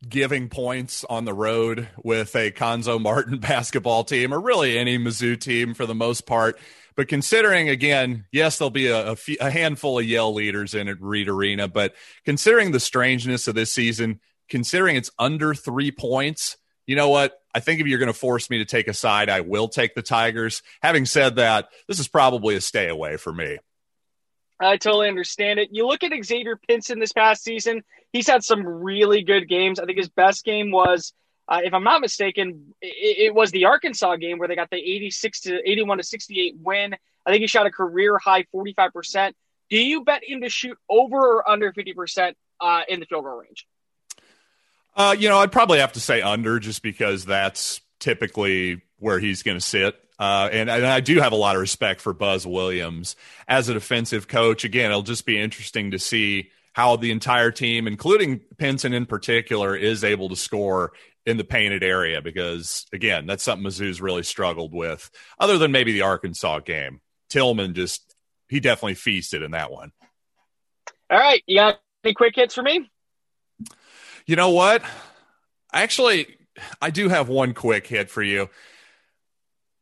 giving 0.07 0.49
points 0.49 1.03
on 1.03 1.25
the 1.25 1.33
road 1.33 1.89
with 2.03 2.35
a 2.35 2.49
Cuonzo 2.51 2.99
Martin 2.99 3.37
basketball 3.39 4.03
team 4.03 4.33
or 4.33 4.39
really 4.39 4.79
any 4.79 4.97
Mizzou 4.97 5.39
team 5.39 5.75
for 5.75 5.85
the 5.85 5.93
most 5.93 6.25
part. 6.25 6.57
But 6.95 7.07
considering, 7.07 7.69
again, 7.69 8.25
yes, 8.31 8.57
there'll 8.57 8.69
be 8.69 8.87
a, 8.87 9.15
handful 9.39 9.99
of 9.99 10.05
Yale 10.05 10.33
leaders 10.33 10.73
in 10.73 10.87
at 10.87 11.01
Reed 11.01 11.29
Arena, 11.29 11.67
but 11.67 11.95
considering 12.25 12.71
the 12.71 12.79
strangeness 12.79 13.47
of 13.47 13.55
this 13.55 13.73
season, 13.73 14.19
considering 14.49 14.97
it's 14.97 15.11
under 15.17 15.53
three 15.53 15.91
points, 15.91 16.57
you 16.85 16.95
know 16.95 17.09
what? 17.09 17.39
I 17.53 17.59
think 17.59 17.79
if 17.79 17.87
you're 17.87 17.99
going 17.99 18.07
to 18.07 18.13
force 18.13 18.49
me 18.49 18.57
to 18.57 18.65
take 18.65 18.87
a 18.87 18.93
side, 18.93 19.29
I 19.29 19.41
will 19.41 19.67
take 19.67 19.95
the 19.95 20.01
Tigers. 20.01 20.61
Having 20.81 21.05
said 21.05 21.35
that, 21.37 21.69
this 21.87 21.99
is 21.99 22.07
probably 22.07 22.55
a 22.55 22.61
stay 22.61 22.89
away 22.89 23.17
for 23.17 23.31
me. 23.31 23.57
I 24.59 24.77
totally 24.77 25.07
understand 25.07 25.59
it. 25.59 25.69
You 25.71 25.87
look 25.87 26.03
at 26.03 26.11
Xavier 26.23 26.55
Pinson 26.55 26.99
this 26.99 27.13
past 27.13 27.43
season, 27.43 27.83
he's 28.13 28.27
had 28.27 28.43
some 28.43 28.65
really 28.65 29.23
good 29.23 29.49
games. 29.49 29.79
I 29.79 29.85
think 29.85 29.97
his 29.97 30.09
best 30.09 30.45
game 30.45 30.71
was, 30.71 31.13
uh, 31.47 31.61
if 31.63 31.73
I'm 31.73 31.83
not 31.83 32.01
mistaken, 32.01 32.73
it, 32.81 33.27
it, 33.27 33.35
was 33.35 33.51
the 33.51 33.65
Arkansas 33.65 34.15
game 34.17 34.37
where 34.37 34.47
they 34.47 34.55
got 34.55 34.69
the 34.69 34.77
86 34.77 35.41
to 35.41 35.69
81 35.69 35.97
to 35.97 36.03
68 36.03 36.55
win. 36.61 36.95
I 37.25 37.29
think 37.31 37.41
he 37.41 37.47
shot 37.47 37.65
a 37.65 37.71
career 37.71 38.17
high 38.17 38.45
45%. 38.53 39.33
Do 39.69 39.77
you 39.77 40.03
bet 40.03 40.23
him 40.23 40.41
to 40.41 40.49
shoot 40.49 40.77
over 40.89 41.17
or 41.17 41.49
under 41.49 41.71
50% 41.71 42.33
uh, 42.59 42.81
in 42.87 42.99
the 42.99 43.05
field 43.05 43.25
goal 43.25 43.37
range? 43.37 43.67
Uh, 44.95 45.15
you 45.17 45.29
know, 45.29 45.39
I'd 45.39 45.51
probably 45.51 45.79
have 45.79 45.93
to 45.93 46.01
say 46.01 46.21
under 46.21 46.59
just 46.59 46.81
because 46.81 47.25
that's 47.25 47.81
typically 47.99 48.81
where 48.99 49.19
he's 49.19 49.43
going 49.43 49.57
to 49.57 49.65
sit. 49.65 49.95
Uh, 50.19 50.49
and, 50.51 50.69
and, 50.69 50.85
I 50.85 50.99
do 50.99 51.19
have 51.19 51.31
a 51.31 51.37
lot 51.37 51.55
of 51.55 51.61
respect 51.61 51.99
for 51.99 52.13
Buzz 52.13 52.45
Williams 52.45 53.15
as 53.47 53.69
a 53.69 53.73
defensive 53.73 54.27
coach. 54.27 54.63
Again, 54.63 54.91
it'll 54.91 55.01
just 55.01 55.25
be 55.25 55.39
interesting 55.39 55.91
to 55.91 55.99
see 55.99 56.51
how 56.73 56.95
the 56.95 57.11
entire 57.11 57.49
team, 57.49 57.87
including 57.87 58.39
Pinson 58.57 58.93
in 58.93 59.07
particular, 59.07 59.75
is 59.75 60.03
able 60.03 60.29
to 60.29 60.35
score 60.35 60.93
in 61.25 61.37
the 61.37 61.43
painted 61.43 61.83
area 61.83 62.21
because, 62.21 62.85
again, 62.93 63.25
that's 63.25 63.43
something 63.43 63.67
Mizzou's 63.67 64.01
really 64.01 64.23
struggled 64.23 64.73
with, 64.73 65.09
other 65.39 65.57
than 65.57 65.71
maybe 65.71 65.93
the 65.93 66.01
Arkansas 66.01 66.59
game. 66.59 67.01
Tilmon 67.31 67.73
just, 67.73 68.15
he 68.49 68.59
definitely 68.59 68.95
feasted 68.95 69.41
in 69.41 69.51
that 69.51 69.71
one. 69.71 69.91
All 71.09 71.19
right. 71.19 71.43
You 71.45 71.57
got 71.57 71.79
any 72.03 72.13
quick 72.13 72.35
hits 72.35 72.55
for 72.55 72.63
me? 72.63 72.89
You 74.25 74.35
know 74.35 74.49
what? 74.49 74.83
Actually, 75.73 76.37
I 76.81 76.89
do 76.89 77.09
have 77.09 77.29
one 77.29 77.53
quick 77.53 77.87
hit 77.87 78.09
for 78.09 78.23
you 78.23 78.49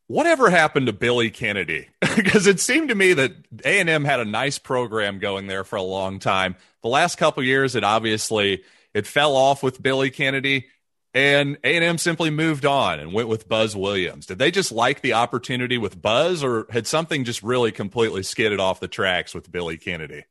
whatever 0.10 0.50
happened 0.50 0.88
to 0.88 0.94
Billy 0.94 1.30
Kennedy? 1.30 1.88
because 2.16 2.48
it 2.48 2.60
seemed 2.60 2.90
to 2.90 2.96
me 2.96 3.14
that 3.14 3.32
A&M 3.64 4.04
had 4.04 4.20
a 4.20 4.26
nice 4.26 4.60
program 4.60 5.20
going 5.20 5.48
there 5.48 5.64
for 5.64 5.78
a 5.78 5.82
long 5.82 6.20
time. 6.20 6.58
The 6.82 6.90
last 6.90 7.18
couple 7.18 7.42
years, 7.44 7.76
it 7.76 7.86
obviously 7.86 8.64
it 8.94 9.08
fell 9.08 9.36
off 9.36 9.64
with 9.64 9.82
Billy 9.82 10.10
Kennedy, 10.10 10.68
and 11.14 11.58
A&M 11.64 11.98
simply 11.98 12.30
moved 12.30 12.66
on 12.66 13.00
and 13.00 13.14
went 13.14 13.28
with 13.28 13.50
Buzz 13.50 13.76
Williams. 13.76 14.26
Did 14.26 14.40
they 14.40 14.52
just 14.52 14.72
like 14.72 15.02
the 15.02 15.14
opportunity 15.14 15.78
with 15.78 16.02
Buzz, 16.02 16.44
or 16.44 16.68
had 16.70 16.88
something 16.88 17.24
just 17.24 17.42
really 17.44 17.72
completely 17.72 18.24
skidded 18.24 18.60
off 18.60 18.80
the 18.80 18.88
tracks 18.88 19.34
with 19.34 19.52
Billy 19.52 19.78
Kennedy? 19.78 20.26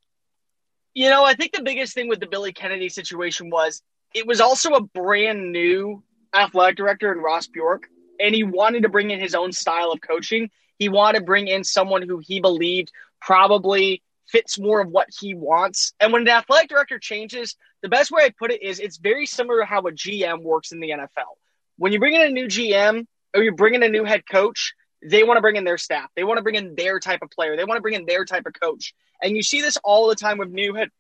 You 0.94 1.10
know, 1.10 1.24
I 1.24 1.34
think 1.34 1.52
the 1.52 1.62
biggest 1.62 1.94
thing 1.94 2.08
with 2.08 2.20
the 2.20 2.26
Billy 2.26 2.52
Kennedy 2.52 2.88
situation 2.88 3.50
was 3.50 3.82
it 4.14 4.26
was 4.26 4.40
also 4.40 4.70
a 4.70 4.80
brand 4.80 5.52
new 5.52 6.02
athletic 6.34 6.76
director 6.76 7.12
in 7.12 7.18
Ross 7.18 7.46
Bjork 7.46 7.88
and 8.20 8.34
he 8.34 8.42
wanted 8.42 8.82
to 8.82 8.88
bring 8.88 9.10
in 9.10 9.20
his 9.20 9.34
own 9.34 9.52
style 9.52 9.92
of 9.92 10.00
coaching. 10.00 10.50
He 10.78 10.88
wanted 10.88 11.20
to 11.20 11.24
bring 11.24 11.48
in 11.48 11.64
someone 11.64 12.02
who 12.02 12.18
he 12.18 12.40
believed 12.40 12.92
probably 13.20 14.02
fits 14.28 14.58
more 14.58 14.80
of 14.80 14.88
what 14.88 15.08
he 15.18 15.34
wants. 15.34 15.92
And 16.00 16.12
when 16.12 16.22
an 16.22 16.28
athletic 16.28 16.68
director 16.68 16.98
changes, 16.98 17.56
the 17.82 17.88
best 17.88 18.10
way 18.10 18.24
I 18.24 18.30
put 18.30 18.50
it 18.50 18.62
is 18.62 18.80
it's 18.80 18.96
very 18.96 19.26
similar 19.26 19.60
to 19.60 19.66
how 19.66 19.80
a 19.80 19.92
GM 19.92 20.42
works 20.42 20.72
in 20.72 20.80
the 20.80 20.90
NFL. 20.90 21.36
When 21.76 21.92
you 21.92 21.98
bring 21.98 22.14
in 22.14 22.22
a 22.22 22.30
new 22.30 22.46
GM 22.46 23.06
or 23.34 23.42
you 23.42 23.52
bring 23.52 23.74
in 23.74 23.82
a 23.82 23.88
new 23.88 24.04
head 24.04 24.22
coach, 24.30 24.74
they 25.02 25.22
want 25.22 25.36
to 25.36 25.40
bring 25.40 25.56
in 25.56 25.64
their 25.64 25.78
staff. 25.78 26.10
They 26.16 26.24
want 26.24 26.38
to 26.38 26.42
bring 26.42 26.56
in 26.56 26.74
their 26.74 26.98
type 26.98 27.22
of 27.22 27.30
player. 27.30 27.56
They 27.56 27.64
want 27.64 27.78
to 27.78 27.82
bring 27.82 27.94
in 27.94 28.04
their 28.04 28.24
type 28.24 28.46
of 28.46 28.52
coach. 28.60 28.94
And 29.22 29.36
you 29.36 29.42
see 29.42 29.60
this 29.60 29.76
all 29.84 30.08
the 30.08 30.16
time 30.16 30.38
with 30.38 30.50
new 30.50 30.74
head 30.74 30.90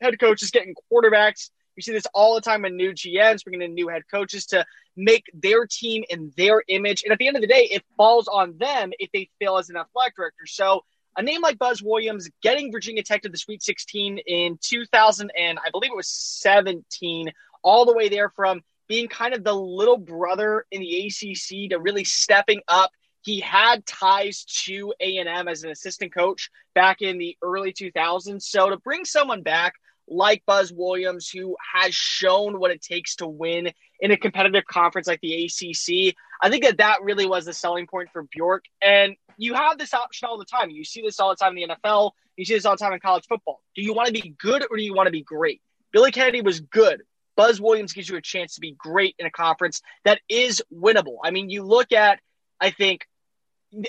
head 0.00 0.18
coaches 0.18 0.50
getting 0.50 0.74
quarterbacks 0.90 1.50
You 1.76 1.82
see 1.82 1.92
this 1.92 2.06
all 2.14 2.34
the 2.34 2.40
time 2.40 2.62
with 2.62 2.72
new 2.72 2.92
GMs 2.92 3.44
bringing 3.44 3.62
in 3.62 3.74
new 3.74 3.88
head 3.88 4.02
coaches 4.10 4.46
to 4.46 4.64
make 4.96 5.24
their 5.34 5.66
team 5.66 6.04
in 6.08 6.32
their 6.36 6.62
image. 6.68 7.02
And 7.02 7.12
at 7.12 7.18
the 7.18 7.26
end 7.26 7.36
of 7.36 7.42
the 7.42 7.48
day, 7.48 7.68
it 7.70 7.84
falls 7.96 8.28
on 8.28 8.56
them 8.58 8.92
if 8.98 9.10
they 9.12 9.28
fail 9.38 9.58
as 9.58 9.68
an 9.68 9.76
athletic 9.76 10.16
director. 10.16 10.46
So 10.46 10.84
a 11.16 11.22
name 11.22 11.40
like 11.40 11.58
Buzz 11.58 11.82
Williams 11.82 12.28
getting 12.42 12.70
Virginia 12.70 13.02
Tech 13.02 13.22
to 13.22 13.28
the 13.28 13.38
Sweet 13.38 13.62
16 13.62 14.18
in 14.26 14.58
2000 14.60 15.30
and 15.38 15.58
I 15.58 15.70
believe 15.70 15.90
it 15.90 15.96
was 15.96 16.08
17, 16.08 17.32
all 17.62 17.86
the 17.86 17.94
way 17.94 18.08
there 18.08 18.30
from 18.30 18.62
being 18.88 19.08
kind 19.08 19.34
of 19.34 19.42
the 19.42 19.54
little 19.54 19.96
brother 19.96 20.66
in 20.70 20.80
the 20.80 21.06
ACC 21.06 21.70
to 21.70 21.78
really 21.78 22.04
stepping 22.04 22.60
up. 22.68 22.90
He 23.22 23.40
had 23.40 23.84
ties 23.86 24.44
to 24.66 24.94
A&M 25.00 25.48
as 25.48 25.64
an 25.64 25.70
assistant 25.70 26.14
coach 26.14 26.48
back 26.74 27.02
in 27.02 27.18
the 27.18 27.36
early 27.42 27.72
2000s. 27.72 28.42
So 28.42 28.70
to 28.70 28.76
bring 28.76 29.04
someone 29.04 29.42
back 29.42 29.74
like 30.08 30.44
Buzz 30.46 30.72
Williams, 30.72 31.28
who 31.28 31.56
has 31.74 31.94
shown 31.94 32.58
what 32.60 32.70
it 32.70 32.82
takes 32.82 33.16
to 33.16 33.26
win 33.26 33.72
in 34.00 34.10
a 34.10 34.16
competitive 34.16 34.64
conference 34.66 35.06
like 35.06 35.20
the 35.20 35.44
ACC. 35.44 36.14
I 36.40 36.50
think 36.50 36.64
that 36.64 36.78
that 36.78 37.02
really 37.02 37.26
was 37.26 37.46
the 37.46 37.52
selling 37.52 37.86
point 37.86 38.10
for 38.12 38.22
Bjork. 38.22 38.64
And 38.82 39.16
you 39.36 39.54
have 39.54 39.78
this 39.78 39.94
option 39.94 40.28
all 40.28 40.38
the 40.38 40.44
time. 40.44 40.70
You 40.70 40.84
see 40.84 41.02
this 41.02 41.18
all 41.18 41.30
the 41.30 41.36
time 41.36 41.56
in 41.56 41.68
the 41.68 41.74
NFL. 41.74 42.12
You 42.36 42.44
see 42.44 42.54
this 42.54 42.66
all 42.66 42.74
the 42.74 42.84
time 42.84 42.92
in 42.92 43.00
college 43.00 43.24
football. 43.28 43.62
Do 43.74 43.82
you 43.82 43.94
want 43.94 44.08
to 44.08 44.12
be 44.12 44.34
good 44.38 44.64
or 44.70 44.76
do 44.76 44.82
you 44.82 44.94
want 44.94 45.06
to 45.06 45.12
be 45.12 45.22
great? 45.22 45.60
Billy 45.92 46.12
Kennedy 46.12 46.42
was 46.42 46.60
good. 46.60 47.02
Buzz 47.36 47.60
Williams 47.60 47.92
gives 47.92 48.08
you 48.08 48.16
a 48.16 48.22
chance 48.22 48.54
to 48.54 48.60
be 48.60 48.72
great 48.72 49.14
in 49.18 49.26
a 49.26 49.30
conference 49.30 49.82
that 50.04 50.20
is 50.28 50.62
winnable. 50.72 51.16
I 51.22 51.30
mean, 51.30 51.50
you 51.50 51.62
look 51.62 51.92
at, 51.92 52.20
I 52.60 52.70
think, 52.70 53.06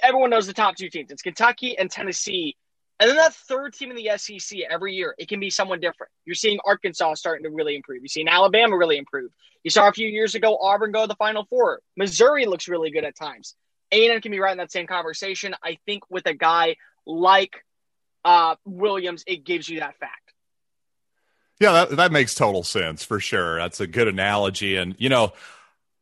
everyone 0.04 0.30
knows 0.30 0.48
the 0.48 0.54
top 0.54 0.76
two 0.76 0.90
teams. 0.90 1.12
It's 1.12 1.22
Kentucky 1.22 1.78
and 1.78 1.90
Tennessee 1.90 2.58
and 3.00 3.10
then 3.10 3.18
that 3.18 3.34
third 3.34 3.74
team 3.74 3.92
in 3.92 3.96
the 3.96 4.18
SEC 4.18 4.60
every 4.70 4.96
year, 4.96 5.14
it 5.18 5.28
can 5.28 5.40
be 5.40 5.50
someone 5.50 5.80
different. 5.80 6.12
You're 6.26 6.36
seeing 6.36 6.58
Arkansas 6.66 7.16
starting 7.16 7.44
to 7.44 7.50
really 7.50 7.76
improve. 7.76 8.02
You're 8.02 8.08
seeing 8.08 8.28
Alabama 8.28 8.76
really 8.76 8.98
improve. 8.98 9.32
You 9.64 9.70
saw 9.70 9.88
a 9.88 9.94
few 9.94 10.08
years 10.08 10.34
ago 10.34 10.58
Auburn 10.58 10.92
go 10.92 11.02
to 11.02 11.08
the 11.08 11.16
Final 11.16 11.46
Four. 11.46 11.82
Missouri 11.96 12.46
looks 12.46 12.68
really 12.68 12.90
good 12.90 13.04
at 13.04 13.16
times. 13.16 13.56
A&M 13.92 14.20
can 14.22 14.32
be 14.32 14.40
right 14.40 14.52
in 14.52 14.58
that 14.58 14.72
same 14.72 14.88
conversation. 14.88 15.56
I 15.64 15.78
think 15.86 16.04
with 16.10 16.26
a 16.26 16.34
guy 16.34 16.76
like 17.06 17.64
uh, 18.26 18.56
Williams, 18.66 19.24
it 19.28 19.46
gives 19.46 19.70
you 19.70 19.80
that 19.80 19.98
fact. 19.98 20.34
Yeah, 21.60 21.72
that, 21.72 21.98
that 21.98 22.12
makes 22.12 22.36
total 22.36 22.64
sense 22.64 23.04
for 23.04 23.20
sure. 23.20 23.58
That's 23.58 23.80
a 23.80 23.88
good 23.88 24.08
analogy. 24.08 24.76
And, 24.76 24.96
you 25.00 25.10
know, 25.10 25.34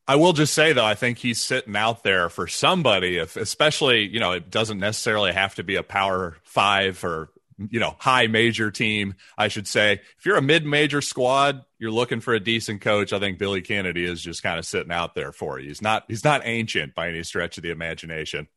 I 0.08 0.18
will 0.18 0.34
just 0.34 0.54
say 0.54 0.74
though, 0.74 0.86
I 0.86 0.96
think 0.96 1.18
he's 1.18 1.42
sitting 1.42 1.76
out 1.76 2.04
there 2.04 2.30
for 2.30 2.48
somebody, 2.48 3.18
if 3.18 3.36
especially 3.38 4.08
you 4.08 4.20
know 4.20 4.34
it 4.34 4.52
doesn't 4.52 4.80
necessarily 4.80 5.34
have 5.34 5.56
to 5.56 5.64
be 5.64 5.76
a 5.76 5.84
power 5.84 6.38
five 6.44 7.04
or 7.04 7.30
you 7.58 7.80
know 7.80 7.96
high 8.00 8.28
major 8.28 8.70
team. 8.70 9.16
I 9.38 9.48
should 9.48 9.68
say, 9.68 10.02
if 10.18 10.26
you're 10.26 10.38
a 10.38 10.44
mid 10.44 10.66
major 10.66 11.02
squad, 11.02 11.66
you're 11.80 11.92
looking 11.92 12.20
for 12.20 12.36
a 12.36 12.40
decent 12.40 12.82
coach. 12.82 13.14
I 13.14 13.20
think 13.20 13.40
Billy 13.40 13.62
Kennedy 13.62 14.06
is 14.06 14.22
just 14.22 14.44
kind 14.44 14.60
of 14.60 14.66
sitting 14.66 14.92
out 14.92 15.16
there 15.16 15.32
for 15.32 15.60
you. 15.60 15.70
He's 15.70 15.82
not 15.82 16.06
he's 16.08 16.24
not 16.24 16.42
ancient 16.46 16.94
by 16.94 17.10
any 17.10 17.24
stretch 17.24 17.58
of 17.58 17.64
the 17.64 17.72
imagination. 17.72 18.48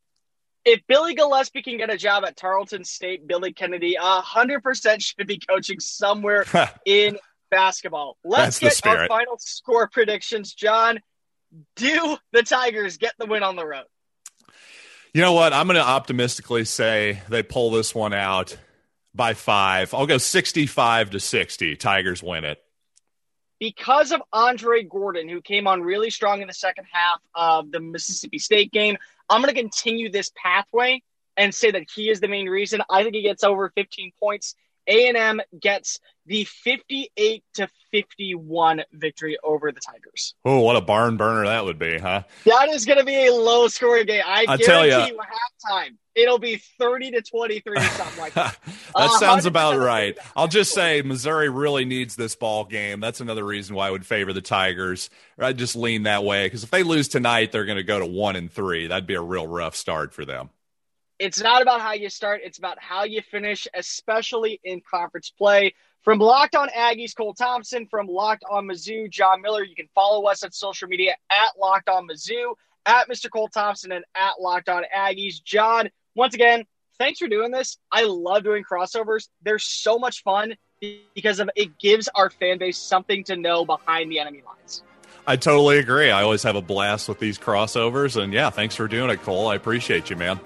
If 0.67 0.81
Billy 0.87 1.17
Gillispie 1.17 1.65
can 1.65 1.79
get 1.79 1.89
a 1.89 1.97
job 1.97 2.25
at 2.27 2.37
Tarleton 2.37 2.85
State, 2.85 3.27
Billy 3.27 3.55
Kennedy 3.55 3.97
hundred 3.99 4.63
percent 4.63 5.01
should 5.01 5.27
be 5.27 5.39
coaching 5.39 5.81
somewhere 5.81 6.45
in 6.85 7.19
basketball. 7.51 8.19
Let's 8.23 8.59
get 8.59 8.87
our 8.87 9.09
final 9.09 9.39
score 9.39 9.89
predictions, 9.89 10.53
John 10.53 11.01
do 11.77 12.17
the 12.33 12.43
Tigers 12.43 12.97
get 12.97 13.13
the 13.19 13.27
win 13.27 13.43
on 13.43 13.57
the 13.57 13.67
road? 13.67 13.85
You 15.15 15.23
know 15.23 15.33
what? 15.33 15.53
I'm 15.53 15.67
going 15.67 15.77
to 15.77 15.87
optimistically 15.87 16.65
say 16.65 17.23
they 17.29 17.43
pull 17.43 17.71
this 17.71 17.95
one 17.95 18.13
out 18.13 18.57
by 19.15 19.35
five. 19.35 19.95
I'll 19.95 20.07
go 20.07 20.19
65 20.19 21.11
to 21.11 21.21
60. 21.21 21.77
Tigers 21.77 22.23
win 22.23 22.45
it. 22.45 22.63
Because 23.59 24.13
of 24.13 24.23
Andre 24.33 24.85
Gordon, 24.85 25.29
who 25.29 25.41
came 25.41 25.67
on 25.67 25.83
really 25.83 26.11
strong 26.11 26.43
in 26.43 26.47
the 26.47 26.55
second 26.55 26.87
half 26.93 27.21
of 27.35 27.73
the 27.73 27.81
Mississippi 27.81 28.39
State 28.39 28.71
game, 28.71 28.97
I'm 29.29 29.43
going 29.43 29.53
to 29.53 29.61
continue 29.61 30.11
this 30.11 30.31
pathway 30.41 31.03
and 31.37 31.55
say 31.55 31.71
that 31.71 31.85
he 31.93 32.11
is 32.11 32.21
the 32.21 32.29
main 32.29 32.49
reason. 32.49 32.83
I 32.89 33.03
think 33.03 33.15
he 33.15 33.23
gets 33.23 33.43
over 33.43 33.73
15 33.75 34.13
points 34.21 34.55
A&M 34.89 35.41
gets 35.61 36.01
the 36.27 36.45
58 36.45 37.43
to 37.55 37.69
51 37.91 38.83
victory 38.93 39.39
over 39.43 39.73
the 39.73 39.81
Tigers. 39.81 40.35
Oh, 40.45 40.61
what 40.61 40.77
a 40.77 40.81
barn 40.81 41.17
burner 41.17 41.45
that 41.47 41.65
would 41.65 41.79
be, 41.79 41.99
huh? 41.99 42.25
That 42.45 42.69
is 42.69 42.85
going 42.85 42.99
to 42.99 43.05
be 43.05 43.27
a 43.27 43.33
low 43.33 43.69
scoring 43.69 44.07
game. 44.07 44.23
I 44.27 44.45
guarantee 44.45 44.65
tell 44.65 44.87
you 44.87 44.93
halftime. 45.19 45.97
It'll 46.15 46.39
be 46.39 46.57
30 46.79 47.13
to 47.13 47.23
23 47.23 47.81
something 47.81 48.21
like 48.21 48.35
that. 48.35 48.59
that 48.67 48.75
Uh, 48.95 49.19
sounds 49.19 49.47
about 49.47 49.79
right. 49.79 50.19
I'll 50.37 50.49
just 50.49 50.75
say 50.75 51.01
Missouri 51.03 51.49
really 51.49 51.85
needs 51.85 52.17
this 52.17 52.35
ball 52.35 52.65
game. 52.65 53.01
That's 53.01 53.21
another 53.21 53.45
reason 53.45 53.77
why 53.77 53.87
I 53.89 53.91
would 53.91 54.05
favor 54.05 54.33
the 54.33 54.43
Tigers. 54.43 55.11
I'd 55.39 55.57
just 55.59 55.77
lean 55.77 56.03
that 56.03 56.25
way 56.25 56.47
because 56.47 56.65
if 56.65 56.71
they 56.71 56.83
lose 56.83 57.09
tonight, 57.09 57.53
they're 57.53 57.65
going 57.67 57.77
to 57.77 57.85
go 57.85 58.01
to 58.01 58.07
one 58.07 58.37
and 58.37 58.53
three. 58.53 58.89
That'd 58.89 59.07
be 59.07 59.15
a 59.15 59.21
real 59.23 59.47
rough 59.47 59.77
start 59.77 60.13
for 60.13 60.25
them. 60.25 60.51
It's 61.19 61.41
not 61.41 61.63
about 61.63 61.81
how 61.81 61.95
you 61.95 62.09
start, 62.11 62.43
it's 62.45 62.59
about 62.59 62.81
how 62.81 63.03
you 63.03 63.23
finish, 63.23 63.67
especially 63.75 64.61
in 64.63 64.81
conference 64.89 65.31
play. 65.31 65.75
From 66.03 66.21
Locked 66.21 66.55
On 66.55 66.69
Aggies, 66.69 67.15
Cole 67.15 67.35
Thompson. 67.35 67.87
From 67.87 68.07
Locked 68.07 68.45
On 68.49 68.67
Mizzou, 68.67 69.11
John 69.11 69.43
Miller. 69.43 69.65
You 69.65 69.75
can 69.75 69.89
follow 69.95 70.27
us 70.27 70.45
on 70.45 70.53
social 70.53 70.89
media 70.89 71.17
at 71.29 71.59
Locked 71.59 71.89
On 71.89 72.07
Mizzou, 72.07 72.55
at 72.87 73.09
Mr. 73.09 73.29
Cole 73.31 73.49
Thompson, 73.49 73.91
and 73.91 74.05
at 74.15 74.41
Locked 74.41 74.69
On 74.69 74.85
Aggies. 74.97 75.43
John, 75.43 75.91
once 76.15 76.35
again, 76.35 76.65
thanks 76.99 77.19
for 77.19 77.27
doing 77.27 77.51
this. 77.51 77.79
I 77.91 78.05
love 78.05 78.45
doing 78.45 78.63
crossovers. 78.63 79.29
They're 79.43 79.59
so 79.59 79.99
much 79.99 80.23
fun 80.23 80.55
because 81.15 81.41
of 81.41 81.51
it 81.57 81.79
gives 81.79 82.09
our 82.15 82.31
fan 82.31 82.59
base 82.59 82.79
something 82.79 83.25
to 83.25 83.37
know 83.37 83.65
behind 83.65 84.11
the 84.11 84.21
enemy 84.21 84.43
lines. 84.47 84.85
I 85.27 85.37
totally 85.37 85.79
agree. 85.79 86.11
I 86.11 86.23
always 86.23 86.45
have 86.45 86.57
a 86.57 86.63
blast 86.63 87.09
with 87.09 87.19
these 87.19 87.39
crossovers. 87.39 88.23
And 88.23 88.33
yeah, 88.33 88.51
thanks 88.51 88.77
for 88.77 88.87
doing 88.87 89.11
it, 89.11 89.21
Cole. 89.23 89.49
I 89.49 89.57
appreciate 89.57 90.09
you, 90.11 90.17
man. 90.17 90.41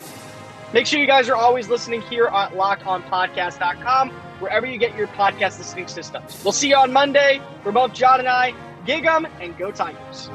Make 0.73 0.87
sure 0.87 0.99
you 0.99 1.07
guys 1.07 1.29
are 1.29 1.37
always 1.37 1.69
listening 1.69 2.01
here 2.03 2.27
at 2.27 2.53
lockedonpodcast.com, 2.53 4.11
wherever 4.41 4.67
you 4.67 4.79
get 4.79 4.97
your 4.97 5.07
podcast 5.09 5.59
listening 5.59 5.87
system. 5.87 6.23
We'll 6.43 6.53
see 6.53 6.71
you 6.71 6.77
on 6.77 6.93
Monday. 6.93 7.41
For 7.63 7.73
both 7.73 7.93
John 7.93 8.21
and 8.21 8.29
I, 8.29 8.55
gig 8.87 9.05
'em 9.05 9.27
and 9.41 9.57
go 9.59 9.71
Tigers. 9.71 10.31